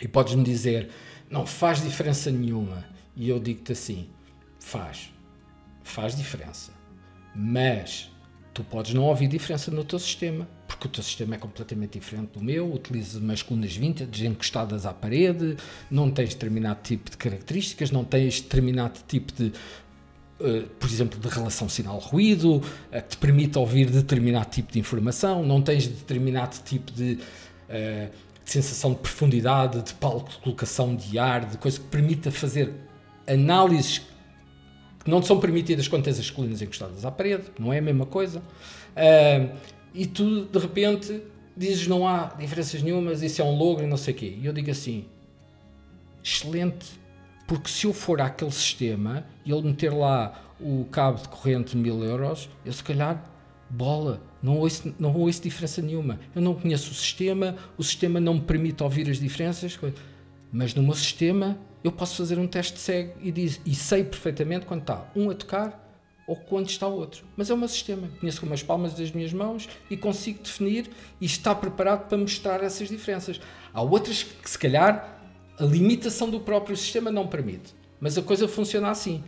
[0.00, 0.90] E podes-me dizer,
[1.28, 2.84] não faz diferença nenhuma.
[3.16, 4.08] E eu digo-te assim,
[4.60, 5.13] faz
[5.84, 6.72] faz diferença.
[7.34, 8.10] Mas
[8.52, 12.30] tu podes não ouvir diferença no teu sistema, porque o teu sistema é completamente diferente
[12.38, 15.56] do meu, utilizas umas colunas vintage encostadas à parede,
[15.90, 19.52] não tens determinado tipo de características, não tens determinado tipo de,
[20.40, 22.62] uh, por exemplo, de relação sinal-ruído, uh,
[22.92, 27.18] que te permite ouvir determinado tipo de informação, não tens determinado tipo de,
[27.68, 28.10] uh,
[28.44, 32.72] de sensação de profundidade, de palco de colocação de ar, de coisa que permita fazer
[33.26, 34.02] análises
[35.06, 38.40] não são permitidas quando tens as colunas encostadas à parede, não é a mesma coisa.
[38.40, 39.54] Uh,
[39.92, 41.22] e tu, de repente,
[41.56, 44.36] dizes não há diferenças nenhumas, isso é um logro e não sei o quê.
[44.40, 45.04] E eu digo assim,
[46.22, 46.86] excelente,
[47.46, 51.76] porque se eu for àquele sistema e ele meter lá o cabo de corrente de
[51.76, 53.22] mil euros, eu se calhar,
[53.68, 56.18] bola, não ouço, não ouço diferença nenhuma.
[56.34, 59.78] Eu não conheço o sistema, o sistema não me permite ouvir as diferenças,
[60.50, 64.64] mas no meu sistema eu posso fazer um teste cego e, diz, e sei perfeitamente
[64.64, 65.84] quando está um a tocar
[66.26, 67.24] ou quando está o outro.
[67.36, 68.08] Mas é o meu sistema.
[68.18, 72.62] Conheço com as palmas das minhas mãos e consigo definir e está preparado para mostrar
[72.62, 73.38] essas diferenças.
[73.72, 75.20] Há outras que, se calhar,
[75.58, 77.74] a limitação do próprio sistema não permite.
[78.00, 79.22] Mas a coisa funciona assim.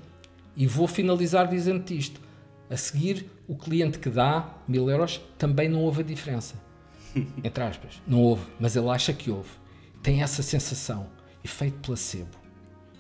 [0.57, 2.19] E vou finalizar dizendo isto.
[2.71, 6.55] A seguir, o cliente que dá mil euros também não houve a diferença.
[7.45, 8.01] Entre aspas.
[8.07, 9.51] Não houve, mas ele acha que houve.
[10.03, 11.07] Tem essa sensação.
[11.45, 12.46] Efeito placebo.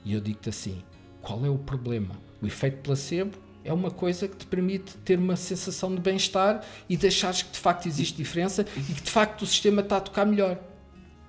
[0.07, 0.82] E eu digo-te assim:
[1.20, 2.14] qual é o problema?
[2.40, 6.96] O efeito placebo é uma coisa que te permite ter uma sensação de bem-estar e
[6.96, 10.24] deixares que de facto existe diferença e que de facto o sistema está a tocar
[10.24, 10.57] melhor.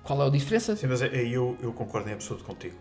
[0.04, 0.76] Qual é a diferença?
[0.76, 2.76] Sim, mas aí eu, eu concordo em absoluto contigo.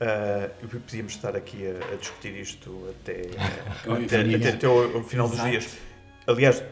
[0.00, 3.22] Uh, podíamos estar aqui a, a discutir isto até,
[4.04, 5.42] até, até, até o, final Exato.
[5.42, 5.78] dos dias.
[6.26, 6.64] Aliás,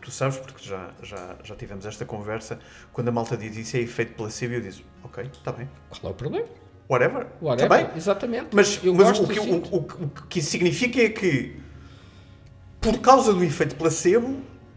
[0.00, 2.58] tu sabes, porque já, já, já tivemos esta conversa,
[2.92, 5.68] quando a malta diz isso é efeito placebo, eu disse, ok, está bem.
[5.90, 6.67] Qual é o problema?
[6.88, 7.26] Whatever.
[7.40, 7.96] Whatever, Também.
[7.96, 8.46] exatamente.
[8.52, 11.56] Mas, eu mas gosto o, que, o, o, o que isso significa é que,
[12.80, 14.36] por causa do efeito placebo,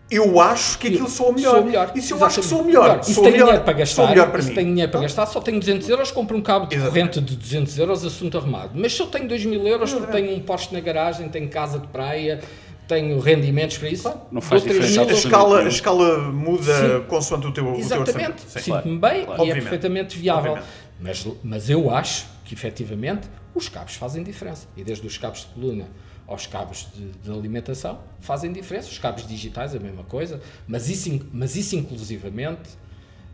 [0.09, 1.55] eu acho que aquilo soa melhor.
[1.55, 1.91] Sou melhor.
[1.95, 2.23] E se eu Exatamente.
[2.25, 4.39] acho que sou melhor, E se sou tenho melhor, dinheiro para sou gastar, melhor para
[4.39, 7.13] e se tenho dinheiro para gastar, só tenho 200 euros, compro um cabo de Exatamente.
[7.13, 8.71] corrente de 200 euros, assunto arrumado.
[8.75, 11.79] Mas se eu tenho 2 mil euros, porque tenho um poste na garagem, tenho casa
[11.79, 12.41] de praia,
[12.89, 17.05] tenho rendimentos para isso, Não faz diferença mil A escala, a escala muda Sim.
[17.07, 18.09] consoante o teu, o teu orçamento.
[18.09, 18.59] Exatamente, Sim.
[18.59, 19.13] sinto-me bem claro.
[19.13, 19.61] e é Obviamente.
[19.61, 20.51] perfeitamente viável.
[20.51, 20.80] Obviamente.
[21.01, 24.67] Mas, mas eu acho que efetivamente os cabos fazem diferença.
[24.77, 25.87] E desde os cabos de coluna
[26.27, 28.89] aos cabos de, de alimentação fazem diferença.
[28.89, 30.41] Os cabos digitais, a mesma coisa.
[30.67, 32.69] Mas isso, mas isso inclusivamente,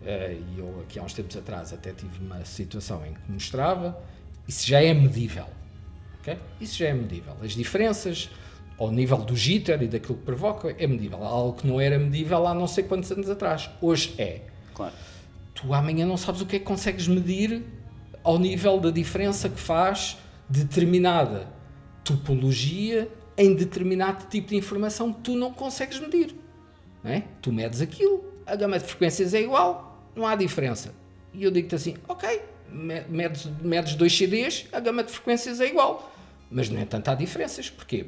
[0.04, 4.02] eh, e eu aqui há uns tempos atrás até tive uma situação em que mostrava,
[4.48, 5.46] isso já é medível.
[6.22, 6.38] ok?
[6.62, 7.36] Isso já é medível.
[7.44, 8.30] As diferenças
[8.80, 11.24] ao nível do jitter e daquilo que provoca é medível.
[11.24, 13.70] Algo que não era medível há não sei quantos anos atrás.
[13.82, 14.42] Hoje é
[14.74, 14.94] Claro.
[15.60, 17.64] Tu amanhã não sabes o que é que consegues medir
[18.24, 20.18] ao nível da diferença que faz
[20.50, 21.48] determinada
[22.04, 26.36] topologia em determinado tipo de informação que tu não consegues medir.
[27.04, 27.24] Não é?
[27.42, 30.94] Tu medes aquilo, a gama de frequências é igual, não há diferença.
[31.34, 32.42] E eu digo-te assim, ok,
[32.72, 36.12] me- medes, medes dois CDs, a gama de frequências é igual.
[36.50, 37.70] Mas, no entanto, há diferenças.
[37.70, 38.06] Porquê?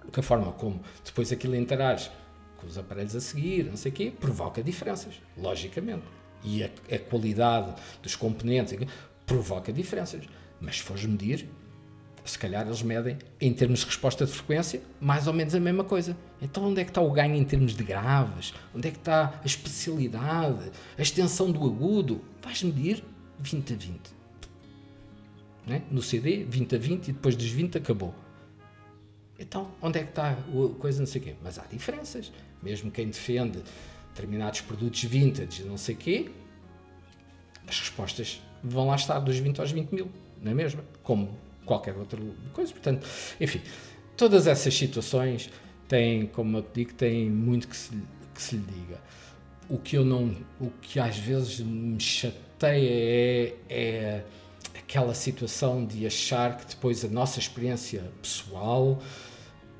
[0.00, 2.10] Porque a forma como depois aquilo interage
[2.58, 6.02] com os aparelhos a seguir, não sei o quê, provoca diferenças, logicamente.
[6.44, 8.76] E a, a qualidade dos componentes
[9.26, 10.24] provoca diferenças.
[10.60, 11.48] Mas se fores medir,
[12.24, 15.84] se calhar eles medem em termos de resposta de frequência mais ou menos a mesma
[15.84, 16.16] coisa.
[16.40, 18.54] Então onde é que está o ganho em termos de graves?
[18.74, 20.70] Onde é que está a especialidade?
[20.96, 22.22] A extensão do agudo?
[22.42, 23.02] Vais medir
[23.38, 24.00] 20 a 20.
[25.66, 25.82] Né?
[25.90, 28.14] No CD, 20 a 20 e depois dos 20 acabou.
[29.38, 30.36] Então, onde é que está a
[30.78, 31.34] coisa, não sei o quê?
[31.42, 32.32] Mas há diferenças.
[32.62, 33.60] Mesmo quem defende
[34.14, 36.30] determinados produtos vintage, não sei quê,
[37.66, 40.10] as respostas vão lá estar dos 20 aos 20 mil,
[40.40, 40.82] não é mesmo?
[41.02, 42.20] Como qualquer outra
[42.52, 42.72] coisa.
[42.72, 43.06] Portanto,
[43.40, 43.60] enfim,
[44.16, 45.50] todas essas situações
[45.88, 47.90] têm, como eu te digo, têm muito que se,
[48.34, 49.00] que se lhe diga.
[49.68, 54.24] O que eu não, o que às vezes me chateia é, é
[54.78, 59.00] aquela situação de achar que depois a nossa experiência pessoal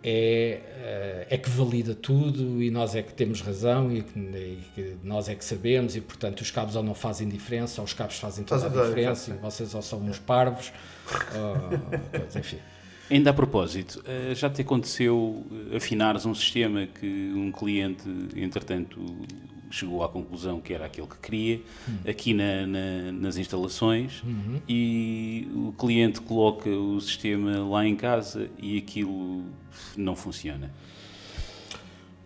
[0.03, 4.63] é, eh, é que valida tudo e nós é que temos razão e que, e
[4.75, 7.93] que nós é que sabemos e portanto os cabos ou não fazem diferença ou os
[7.93, 10.73] cabos fazem toda a diferença e vocês ou são uns parvos
[11.35, 12.59] ou, coisa, enfim.
[13.11, 19.01] Ainda a propósito, eh, já te aconteceu eh, afinares um sistema que um cliente, entretanto,
[19.73, 21.61] chegou à conclusão que era aquele que queria,
[22.09, 24.23] aqui na- na- nas instalações,
[24.69, 29.45] e o cliente coloca o sistema lá em casa e aquilo
[29.97, 30.71] não funciona.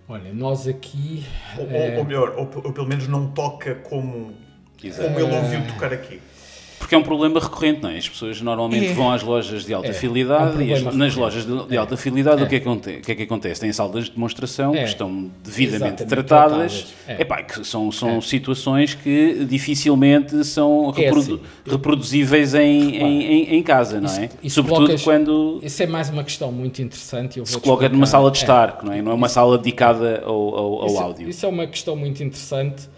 [0.09, 1.25] olha nós aqui
[1.59, 4.35] Ou, ou- eh, ou melhor, ou, ou pelo menos não toca como,
[4.83, 5.09] Exato.
[5.09, 6.21] como ele ouviu tocar aqui.
[6.87, 7.97] Porque é um problema recorrente, não é?
[7.99, 8.93] As pessoas normalmente É.
[8.95, 11.77] vão às lojas de alta É, fidelidade é um e as- nas lojas de, de
[11.77, 12.45] alta fidelidade É.
[12.45, 13.61] o, que é que, que é que acontece?
[13.61, 14.79] Têm salas de demonstração É.
[14.85, 16.87] que estão devidamente Exatamente, tratadas.
[17.09, 17.23] É.
[17.23, 21.35] Epá, que são, são situações que dificilmente são É reprodu-
[21.67, 21.71] assim.
[21.73, 23.05] reproduzíveis em, Claro.
[23.05, 24.29] em, em- em casa, não Isso- é?
[24.41, 28.31] isso Sobretudo colocas- quando isso é mais uma questão muito interessante se coloca numa sala
[28.31, 29.03] de estar, não é?
[29.03, 31.29] Não é uma sala dedicada ao, ao- ao isso, áudio.
[31.29, 32.89] Isso é uma questão muito interessante.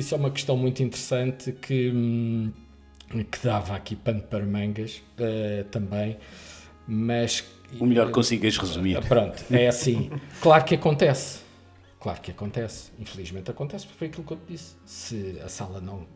[0.00, 2.50] Isso é uma questão muito interessante que, hum,
[3.30, 6.16] que dava aqui pano para mangas eh, também,
[6.88, 7.44] mas
[7.78, 8.96] O melhor que consigas resumir.
[8.96, 10.10] Ah, Pronto, é assim.
[10.40, 11.40] Claro que acontece.
[12.00, 12.90] Claro que acontece.
[12.98, 14.74] Infelizmente acontece, porque foi aquilo que eu te disse.
[14.86, 16.06] Se a sala não,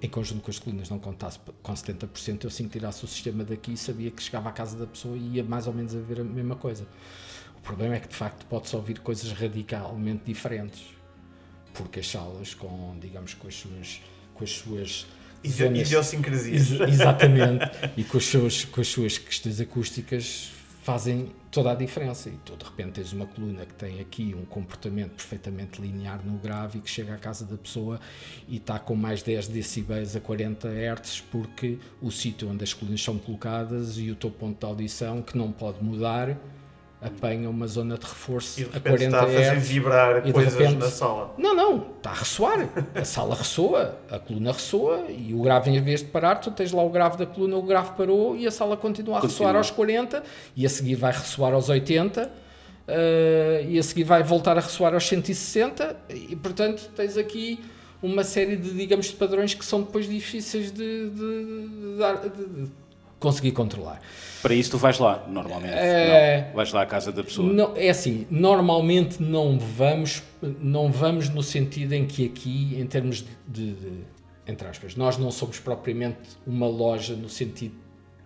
[0.00, 3.74] em conjunto com as colunas, não contasse com 70%, eu sim tirasse o sistema daqui
[3.74, 6.22] e sabia que chegava à casa da pessoa e ia mais ou menos a ver
[6.22, 6.86] a mesma coisa.
[7.58, 10.95] O problema é que de facto pode-se ouvir coisas radicalmente diferentes.
[11.76, 14.00] Porque as salas com, digamos, com as suas,
[14.34, 15.06] com as suas
[15.46, 16.70] zonas- Idiosincrasias.
[16.72, 17.64] Ex- exatamente.
[17.96, 20.50] e com as, suas, com as suas questões acústicas
[20.82, 22.28] fazem toda a diferença.
[22.28, 26.38] E tu de repente tens uma coluna que tem aqui um comportamento perfeitamente linear no
[26.38, 27.98] grave e que chega à casa da pessoa
[28.48, 33.02] e está com mais 10 decibéis a 40 Hz porque o sítio onde as colunas
[33.02, 36.38] são colocadas e o teu ponto de audição, que não pode mudar,
[37.00, 39.68] apanha uma zona de reforço E de a repente 40 está a fazer Hz.
[39.68, 41.34] vibrar e coisas repente- na sala.
[41.38, 42.68] Não, não, está a ressoar.
[42.94, 46.72] A sala ressoa, a coluna ressoa e o grave, em vez de parar, tu tens
[46.72, 49.32] lá o grave da coluna, o grave parou e a sala continua a Continua.
[49.48, 50.22] ressoar aos 40
[50.56, 52.30] e a seguir vai ressoar aos 80
[52.88, 57.60] eh, e a seguir vai voltar a ressoar aos 160 e, portanto, tens aqui
[58.02, 62.70] uma série de, digamos, de padrões que são depois difíceis de, de- de dar- de-
[63.26, 64.00] conseguir controlar.
[64.42, 65.72] Para isso tu vais lá, normalmente.
[65.74, 66.46] É.
[66.48, 67.52] Não, vais lá à casa da pessoa.
[67.52, 70.22] Não, é assim, normalmente não vamos,
[70.60, 74.04] não vamos no sentido em que aqui, em termos de, de-
[74.46, 74.94] entre aspas.
[74.94, 77.74] Nós não somos propriamente uma loja no sentido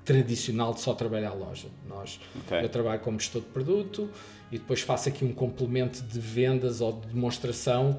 [0.05, 1.69] tradicional de só trabalhar a loja.
[1.89, 2.63] Nós, Ok.
[2.63, 4.11] Eu trabalho como gestor de produto
[4.53, 7.99] e depois faço aqui um complemento de vendas ou de demonstração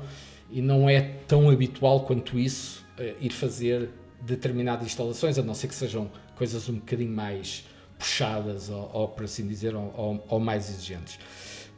[0.52, 3.90] e não é tão habitual quanto isso eh, ir fazer
[4.22, 6.10] determinadas instalações, a não ser que sejam
[6.42, 7.64] coisas um bocadinho mais
[8.00, 11.20] puxadas ou, ou por assim dizer, ou, ou- ou mais exigentes.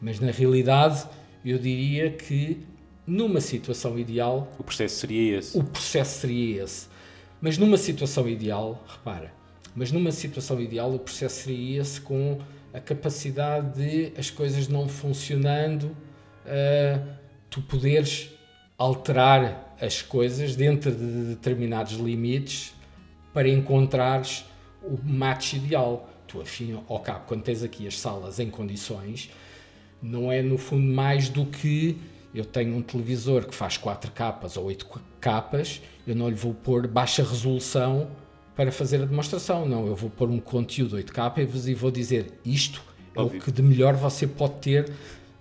[0.01, 1.03] Mas na realidade
[1.43, 2.65] eu diria que
[3.05, 5.57] numa situação ideal O processo seria esse.
[5.57, 6.87] o processo seria esse.
[7.41, 9.33] Mas numa situação ideal, repara,
[9.75, 12.39] mas numa situação ideal o processo seria esse com
[12.73, 15.93] a capacidade de as coisas não funcionando,
[16.45, 17.01] ah,
[17.49, 18.29] tu poderes
[18.77, 22.73] alterar as coisas dentro de determinados limites
[23.33, 24.45] para encontrares
[24.83, 26.09] o match ideal.
[26.27, 29.29] Tu, afim ao cabo, quando tens aqui as salas em condições,
[30.01, 31.97] não é no fundo mais do que
[32.33, 34.87] eu tenho um televisor que faz 4 capas ou 8
[35.21, 38.07] capas, eu não lhe vou pôr baixa resolução
[38.55, 42.39] para fazer a demonstração, não, eu vou pôr um conteúdo 8 capas e vou dizer
[42.45, 42.81] isto
[43.15, 43.39] é Óbvio.
[43.39, 44.91] o que de melhor você pode ter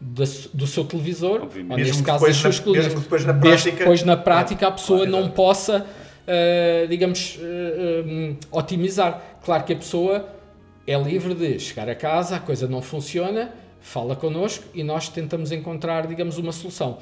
[0.01, 1.71] do seu televisor, Obviamente.
[1.71, 2.87] ou Mesmo neste que caso na- seus clientes.
[2.89, 5.35] mesmo depois na prática- depois na prática a pessoa claro, não exato.
[5.35, 5.87] possa,
[6.27, 9.39] uh, digamos, uh, um, otimizar.
[9.45, 10.29] Claro que a pessoa
[10.87, 15.53] é livre de chegar a casa, a coisa não funciona, fala connosco e nós tentamos
[15.53, 16.99] encontrar, digamos, uma solução.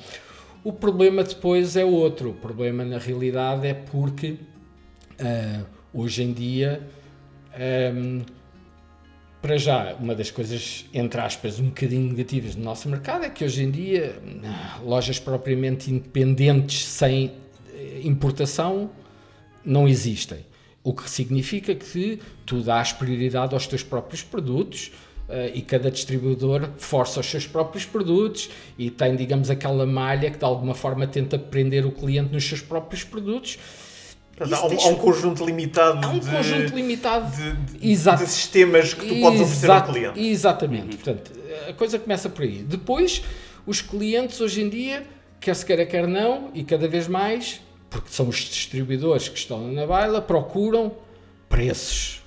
[0.62, 2.30] O problema depois é outro.
[2.30, 4.36] O problema na realidade é porque
[5.20, 6.86] uh, hoje em dia,
[7.94, 8.20] um,
[9.40, 13.42] para já, uma das coisas, entre aspas, um bocadinho negativas do nosso mercado é que
[13.42, 14.20] hoje em dia
[14.84, 17.32] lojas propriamente independentes sem
[17.74, 18.90] eh, importação
[19.64, 20.46] não existem.
[20.82, 24.90] O que significa que tu dás prioridade aos teus próprios produtos
[25.28, 28.48] eh, e cada distribuidor força os seus próprios produtos
[28.78, 32.62] e tem, digamos, aquela malha que de alguma forma tenta prender o cliente nos seus
[32.62, 33.58] próprios produtos.
[34.36, 37.90] Portanto, há, um, deixa- há um conjunto limitado Há um de, conjunto limitado de, de-
[37.90, 38.24] Exato.
[38.24, 40.20] de sistemas que tu podes oferecer ao Exato- cliente.
[40.20, 40.96] Exatamente.
[40.96, 41.30] Portanto,
[41.68, 42.62] a coisa começa por aí.
[42.62, 43.22] Depois,
[43.66, 45.06] os clientes hoje em dia,
[45.38, 49.70] quer se queira, quer não, e cada vez mais, porque são os distribuidores que estão
[49.72, 50.92] na baila, procuram
[51.48, 52.22] preços.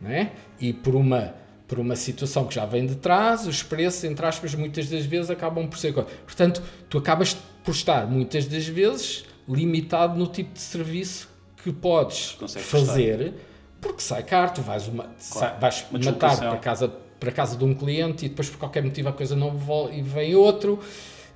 [0.00, 0.32] Não é?
[0.60, 1.34] E por uma,
[1.68, 5.30] por uma situação que já vem de trás, os preços, entre aspas, muitas das vezes
[5.30, 5.92] acabam por ser.
[5.92, 11.28] Portanto, tu acabas por estar, muitas das vezes, limitado no tipo de serviço
[11.62, 13.34] que podes Consegues fazer,
[13.80, 16.88] porque sai caro, tu vais, uma, sai- vais matar para casa,
[17.20, 20.02] para casa de um cliente e depois por qualquer motivo a coisa não vol- e
[20.02, 20.80] vem outro.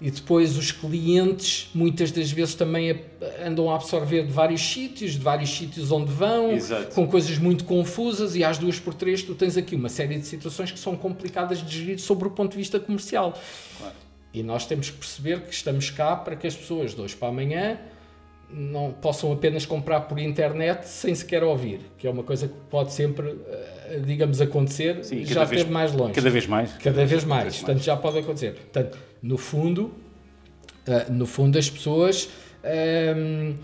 [0.01, 3.01] E depois os clientes muitas das vezes também
[3.45, 6.95] andam a absorver de vários sítios, de vários sítios onde vão, Exato.
[6.95, 10.27] com coisas muito confusas e às duas por três tu tens aqui uma série de
[10.27, 13.33] situações que são complicadas de gerir sobre o ponto de vista comercial.
[13.79, 13.95] Claro.
[14.35, 17.29] E nós temos que perceber que estamos cá para que as pessoas de hoje para
[17.29, 17.79] amanhã
[18.51, 22.93] não possam apenas comprar por internet sem sequer ouvir, que é uma coisa que pode
[22.93, 26.13] sempre, eh, digamos, acontecer, Sim, cada já vez- esteve mais longe.
[26.15, 26.73] Cada vez mais.
[26.75, 28.53] Cada vez mais, portanto já pode acontecer.
[28.55, 29.93] Portanto, no fundo,
[30.87, 32.29] eh, no fundo as pessoas
[32.63, 33.55] ehm,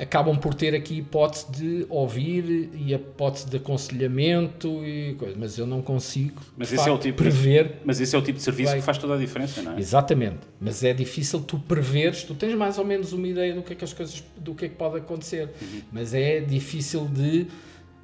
[0.00, 5.58] acabam por ter aqui hipótese de ouvir e a hipótese de aconselhamento e coisa, mas
[5.58, 8.38] eu não consigo Mas esse é o facto, tipo- prever Mas esse é o tipo
[8.38, 8.78] de serviço Vai.
[8.80, 9.78] que faz toda a diferença, não é?
[9.78, 13.72] Exatamente, mas é difícil tu preveres, tu tens mais ou menos uma ideia do que
[13.72, 15.50] é que as coisas, do que é que pode acontecer,
[15.92, 17.46] mas é difícil de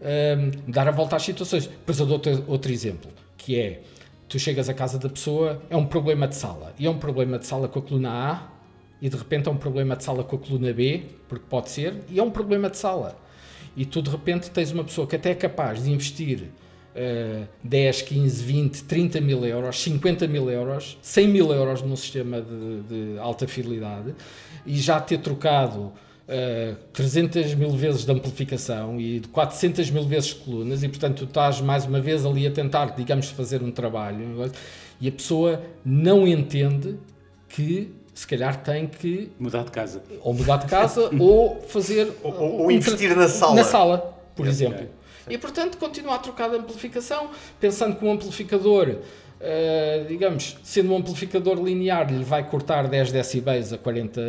[0.01, 1.67] hum, dar a volta às situações.
[1.67, 3.83] Depois eu dou outro, outro exemplo, que é,
[4.29, 7.39] tu chegas à casa da pessoa, é um problema de sala, e é um problema
[7.39, 8.54] de sala com a coluna A,
[9.05, 11.93] e de repente é um problema de sala com a coluna B, porque pode ser,
[12.09, 13.15] e é um problema de sala.
[13.77, 16.45] E tu de repente tens uma pessoa que até é capaz de investir
[16.95, 22.41] eh, 10, 15, 20, 30 mil euros, 50 mil euros, 100 mil euros num sistema
[22.41, 22.81] de,
[23.13, 24.15] de alta fidelidade
[24.65, 25.93] e já ter trocado
[26.27, 31.19] eh, 300 mil vezes de amplificação e de 400 mil vezes de colunas e portanto
[31.19, 34.51] tu estás mais uma vez ali a tentar, digamos, fazer um trabalho
[34.99, 36.97] e a pessoa não entende
[37.51, 40.03] que se calhar tem que Mudar de casa.
[40.23, 43.55] ou mudar de casa ou fazer Ou- ou- ou investir na sala.
[43.57, 44.87] na sala, por exemplo.
[45.29, 48.97] E portanto continuar a trocar de amplificação, pensando que um amplificador,
[49.41, 54.21] eh, digamos, sendo um amplificador linear, lhe vai cortar 10 decibéis a 40,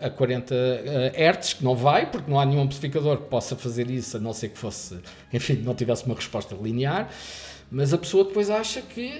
[0.00, 3.56] a, a 40 eh, hertz, que não vai, porque não há nenhum amplificador que possa
[3.56, 4.96] fazer isso, a não ser que fosse,
[5.32, 7.10] enfim, não tivesse uma resposta linear.
[7.70, 9.10] Mas a pessoa depois acha que,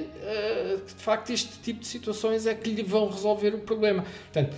[0.86, 4.04] que, de facto, este tipo de situações é que lhe vão resolver o problema.
[4.32, 4.56] Portanto,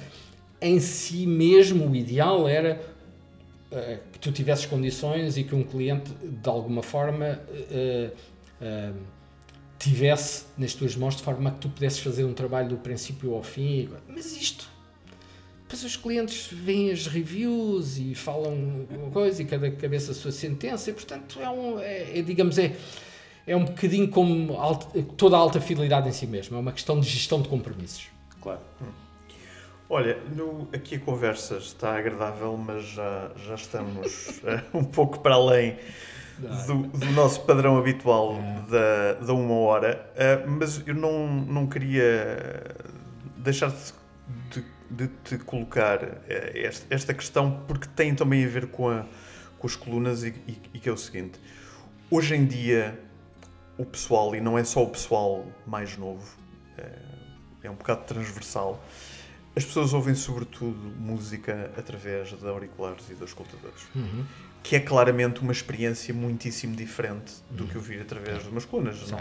[0.60, 2.80] em si mesmo, o ideal era
[3.70, 8.10] eh, que tu tivesses condições e que um cliente, de alguma forma, eh,
[9.78, 13.42] tivesse nas tuas mãos de forma que tu pudesses fazer um trabalho do princípio ao
[13.42, 13.88] fim.
[14.08, 14.68] Mas isto
[15.68, 20.88] depois os clientes veem as reviews e falam coisa e cada cabeça a sua sentença,
[20.88, 22.74] e portanto é um, é, é, digamos, é,
[23.48, 27.00] é um bocadinho como alta, toda a alta fidelidade em si mesmo, é uma questão
[27.00, 28.08] de gestão de compromissos.
[28.40, 28.60] Claro.
[28.82, 29.08] Hum.
[29.90, 35.34] Olha, no, aqui a conversa está agradável, mas já, já estamos uh, um pouco para
[35.34, 35.78] além
[36.66, 38.70] do, do, nosso padrão habitual é.
[38.70, 42.76] da, da uma hora, uh, mas eu não, não queria
[43.38, 43.72] deixar
[44.50, 49.06] de, de te colocar uh, esta, esta, questão porque tem também a ver com, a,
[49.58, 51.40] com as colunas e, e, e que é o seguinte:
[52.10, 53.07] hoje em dia,
[53.78, 56.36] o pessoal, e não é só o pessoal mais novo,
[57.62, 58.82] é um bocado transversal
[59.58, 63.82] as pessoas ouvem sobretudo música através de auriculares e dos escutadores.
[63.92, 64.24] Uhum.
[64.62, 67.68] Que é claramente uma experiência muitíssimo diferente do uhum.
[67.68, 69.10] que ouvir através de umas colunas.
[69.10, 69.20] Não?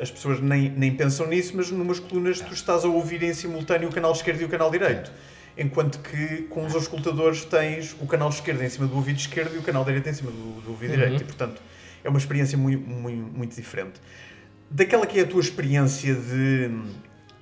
[0.00, 3.90] As pessoas nem, nem pensam nisso, mas numas colunas tu estás a ouvir em simultâneo
[3.90, 5.12] o canal esquerdo e o canal direito.
[5.56, 9.58] Enquanto que com os auscultadores tens o canal esquerdo em cima do ouvido esquerdo e
[9.58, 10.98] o canal direito em cima do, do ouvido uhum.
[10.98, 11.22] direito.
[11.22, 11.60] E, portanto,
[12.04, 14.00] é uma experiência muito, muito, muito diferente.
[14.70, 16.70] Daquela que é a tua experiência de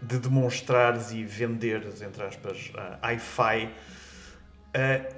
[0.03, 5.15] de demonstrares e venderes, entre aspas, uh, hi-fi, uh,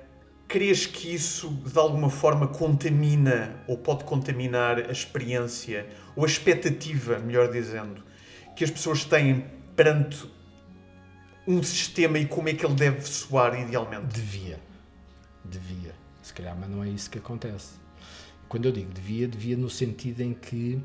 [0.49, 5.87] crees que isso de alguma forma contamina ou pode contaminar a experiência
[6.17, 8.03] ou a expectativa, melhor dizendo,
[8.57, 10.31] que as pessoas têm perante
[11.47, 14.07] um sistema e como é que ele deve soar idealmente?
[14.07, 14.61] Devia.
[15.45, 15.95] Devia.
[16.23, 17.82] Se calhar, mas não é isso que acontece.
[18.53, 20.79] Quando eu digo devia, devia no sentido em que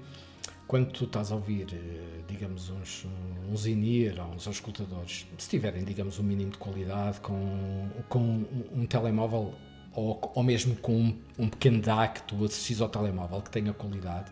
[0.66, 3.06] quando tu estás a ouvir, eh, digamos, uns,
[3.52, 8.66] uns in-ear ou uns auscultadores, se tiverem, digamos, um mínimo de qualidade, com, com um,
[8.72, 9.54] um telemóvel
[9.94, 14.32] ou, ou mesmo com um, um pequeno DAC, tu associes ao telemóvel que tenha qualidade,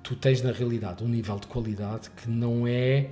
[0.00, 3.10] tu tens na realidade um nível de qualidade que não é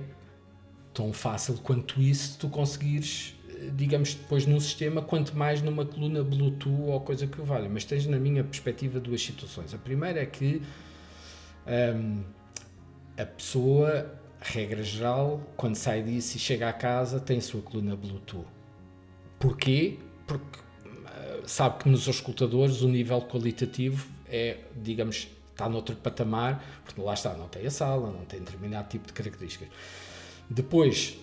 [0.93, 3.35] tão fácil quanto isso tu conseguires
[3.75, 7.69] digamos depois num sistema, quanto mais numa coluna Bluetooth ou coisa que valha.
[7.69, 9.73] Mas tens, na minha perspectiva, duas situações.
[9.73, 10.61] A primeira é que
[11.95, 12.23] um,
[13.17, 17.95] a pessoa, regra geral, quando sai disso e chega à casa, tem a sua coluna
[17.95, 18.47] Bluetooth.
[19.39, 19.97] Porquê?
[20.25, 27.01] Porque uh, sabe que nos auscultadores o nível qualitativo é, digamos, está noutro patamar, porque
[27.01, 29.67] lá está, não tem a sala, não tem determinado tipo de características.
[30.49, 31.17] Depois,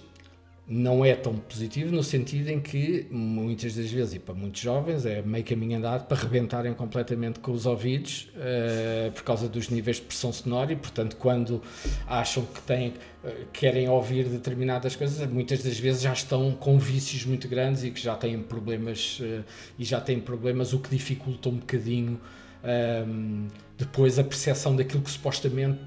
[0.68, 5.06] não é tão positivo no sentido em que muitas das vezes, e para muitos jovens,
[5.06, 9.96] é meio caminho andado para rebentarem completamente com os ouvidos uh, por causa dos níveis
[9.96, 11.62] de pressão sonora e, portanto, quando
[12.08, 17.24] acham que têm, uh, querem ouvir determinadas coisas, muitas das vezes já estão com vícios
[17.24, 19.44] muito grandes e que já têm problemas uh,
[19.78, 22.20] e já têm problemas, o que dificulta um bocadinho
[22.64, 23.46] ehm,
[23.78, 25.82] depois a percepção daquilo que supostamente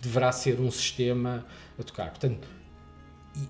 [0.00, 1.46] deverá ser um sistema
[1.78, 2.10] a tocar.
[2.10, 2.46] Portanto,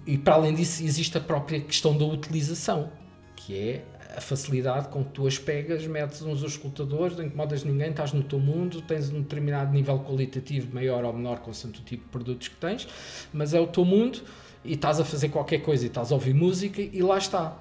[0.07, 2.91] e, e, para além disso, existe a própria questão da utilização,
[3.37, 3.85] que é
[4.17, 8.23] a facilidade com que tu as pegas, metes uns escutadores, não incomodas ninguém, estás no
[8.23, 12.49] teu mundo, tens um determinado nível qualitativo maior ou menor, consoante o tipo de produtos
[12.49, 12.89] que tens,
[13.33, 14.21] mas é o teu mundo
[14.65, 17.57] e estás a fazer qualquer coisa e estás a ouvir música e lá está.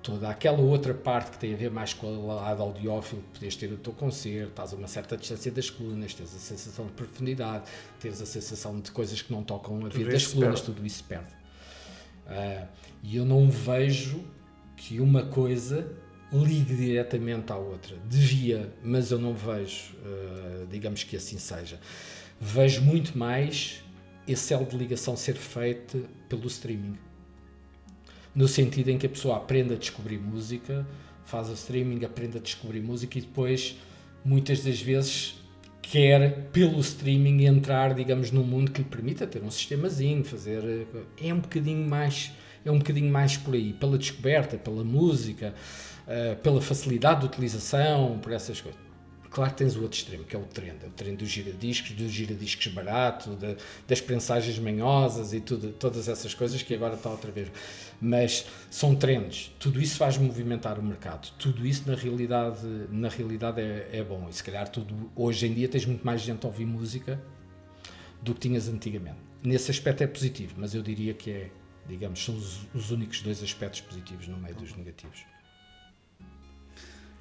[0.00, 3.70] Toda aquela outra parte que tem a ver mais com o lado audiófilo, podes ter
[3.70, 7.64] o teu concerto, estás a uma certa distância das colunas, tens a sensação de profundidade,
[8.00, 11.37] tens a sensação de coisas que não tocam a vida das colunas, tudo isso perde.
[12.28, 12.68] Uh,
[13.02, 14.22] e eu não vejo
[14.76, 15.90] que uma coisa
[16.32, 17.96] ligue diretamente à outra.
[18.08, 21.80] Devia, mas eu não vejo, uh, digamos que assim seja.
[22.40, 23.82] Vejo muito mais
[24.26, 26.98] esse elo de ligação ser feito pelo streaming.
[28.34, 30.86] No sentido em que a pessoa aprende a descobrir música,
[31.24, 33.76] faz o streaming, aprende a descobrir música e depois,
[34.24, 35.34] muitas das vezes,
[35.90, 40.86] quer pelo streaming entrar, digamos, num mundo que lhe permita ter um sistemazinho, fazer
[41.20, 42.32] é um bocadinho mais
[42.64, 45.54] é um bocadinho mais por aí, pela descoberta, pela música,
[46.06, 48.87] uh, pela facilidade de utilização, por essas coisas.
[49.30, 51.92] Claro que tens o outro extremo, que é o trend, é o trend dos giradiscos,
[51.92, 53.56] dos giradiscos barato, de,
[53.86, 57.50] das prensagens manhosas e tudo, todas essas coisas que agora está outra vez.
[58.00, 63.60] Mas são trends, tudo isso faz movimentar o mercado, tudo isso na realidade, na realidade
[63.60, 64.28] é, é bom.
[64.30, 67.20] E se calhar tudo, hoje em dia tens muito mais gente a ouvir música
[68.22, 69.18] do que tinhas antigamente.
[69.42, 71.50] Nesse aspecto é positivo, mas eu diria que é,
[71.86, 75.24] digamos, são os, os únicos dois aspectos positivos no meio dos negativos.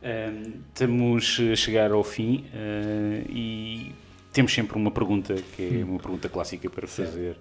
[0.08, 3.94] Um, estamos a chegar ao fim uh, e
[4.32, 7.36] temos sempre uma pergunta que é uma pergunta clássica para fazer.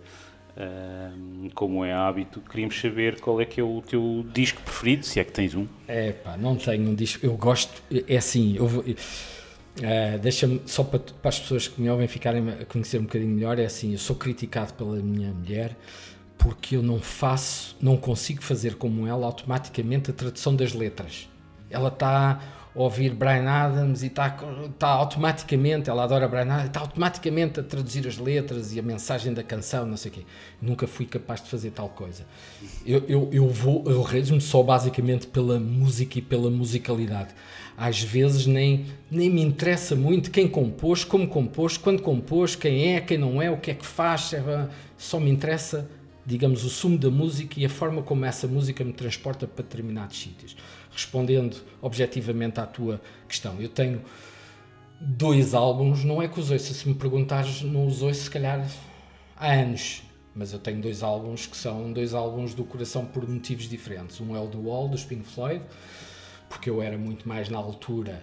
[1.54, 5.24] Como é hábito, queríamos saber qual é que é o teu disco preferido, se é
[5.24, 5.66] que tens um.
[5.86, 10.98] É pá, não tenho um disco, eu gosto, é assim, eu uh, deixa-me, só para,
[10.98, 13.98] para, as pessoas que me ouvem ficarem a conhecer um bocadinho melhor, é assim, eu
[13.98, 15.76] sou criticado pela minha mulher
[16.38, 21.28] porque eu não faço, não consigo fazer como ela automaticamente a tradução das letras.
[21.70, 24.36] Ela está ouvir Brian Adams e está,
[24.66, 29.32] está automaticamente, ela adora Brian Adams, está automaticamente a traduzir as letras e a mensagem
[29.32, 30.20] da canção, não sei o quê.
[30.60, 32.26] Nunca fui capaz de fazer tal coisa.
[32.84, 37.34] Eu, eu, eu vou, eu rejo-me só basicamente pela música e pela musicalidade.
[37.76, 43.00] Às vezes nem, nem me interessa muito quem compôs, como compôs, quando compôs, quem é,
[43.00, 44.34] quem não é, o que é que faz,
[44.98, 45.88] só me interessa
[46.26, 50.18] digamos, o sumo da música e a forma como essa música me transporta para determinados
[50.18, 50.56] sítios.
[50.96, 52.98] Respondendo objetivamente à tua
[53.28, 54.00] questão, eu tenho
[54.98, 58.66] dois álbuns, não é que os ouço, se me perguntares, não os ouço se calhar
[59.36, 60.02] há anos,
[60.34, 64.18] mas eu tenho dois álbuns que são dois álbuns do coração por motivos diferentes.
[64.22, 65.62] Um é o The Wall, dos Pink Floyd,
[66.48, 68.22] porque eu era muito mais na altura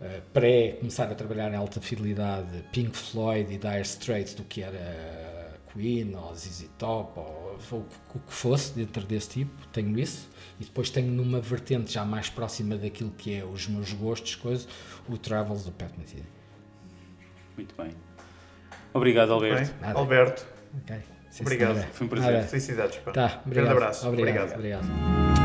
[0.00, 4.62] Uh, pré começar a trabalhar em alta fidelidade Pink Floyd e Dire Straits do que
[4.62, 10.29] era Queen ou ZZ Top ou, ou o que fosse dentro desse tipo, tenho isso.
[10.60, 14.68] E depois tenho numa vertente já mais próxima daquilo que é os meus gostos, coisas,
[15.08, 16.22] o Travels do Pat Metheny.
[17.56, 17.90] Muito bem.
[18.92, 19.72] Obrigado, Alberto.
[19.80, 20.46] Bem, Alberto.
[20.82, 21.00] Okay.
[21.40, 21.82] Obrigado.
[21.92, 22.42] Foi um prazer.
[22.44, 22.96] Felicidades.
[22.96, 23.46] Tá, obrigado.
[23.46, 24.08] Um grande abraço.
[24.08, 24.52] Obrigado.
[24.52, 24.84] obrigado.
[24.84, 25.39] obrigado.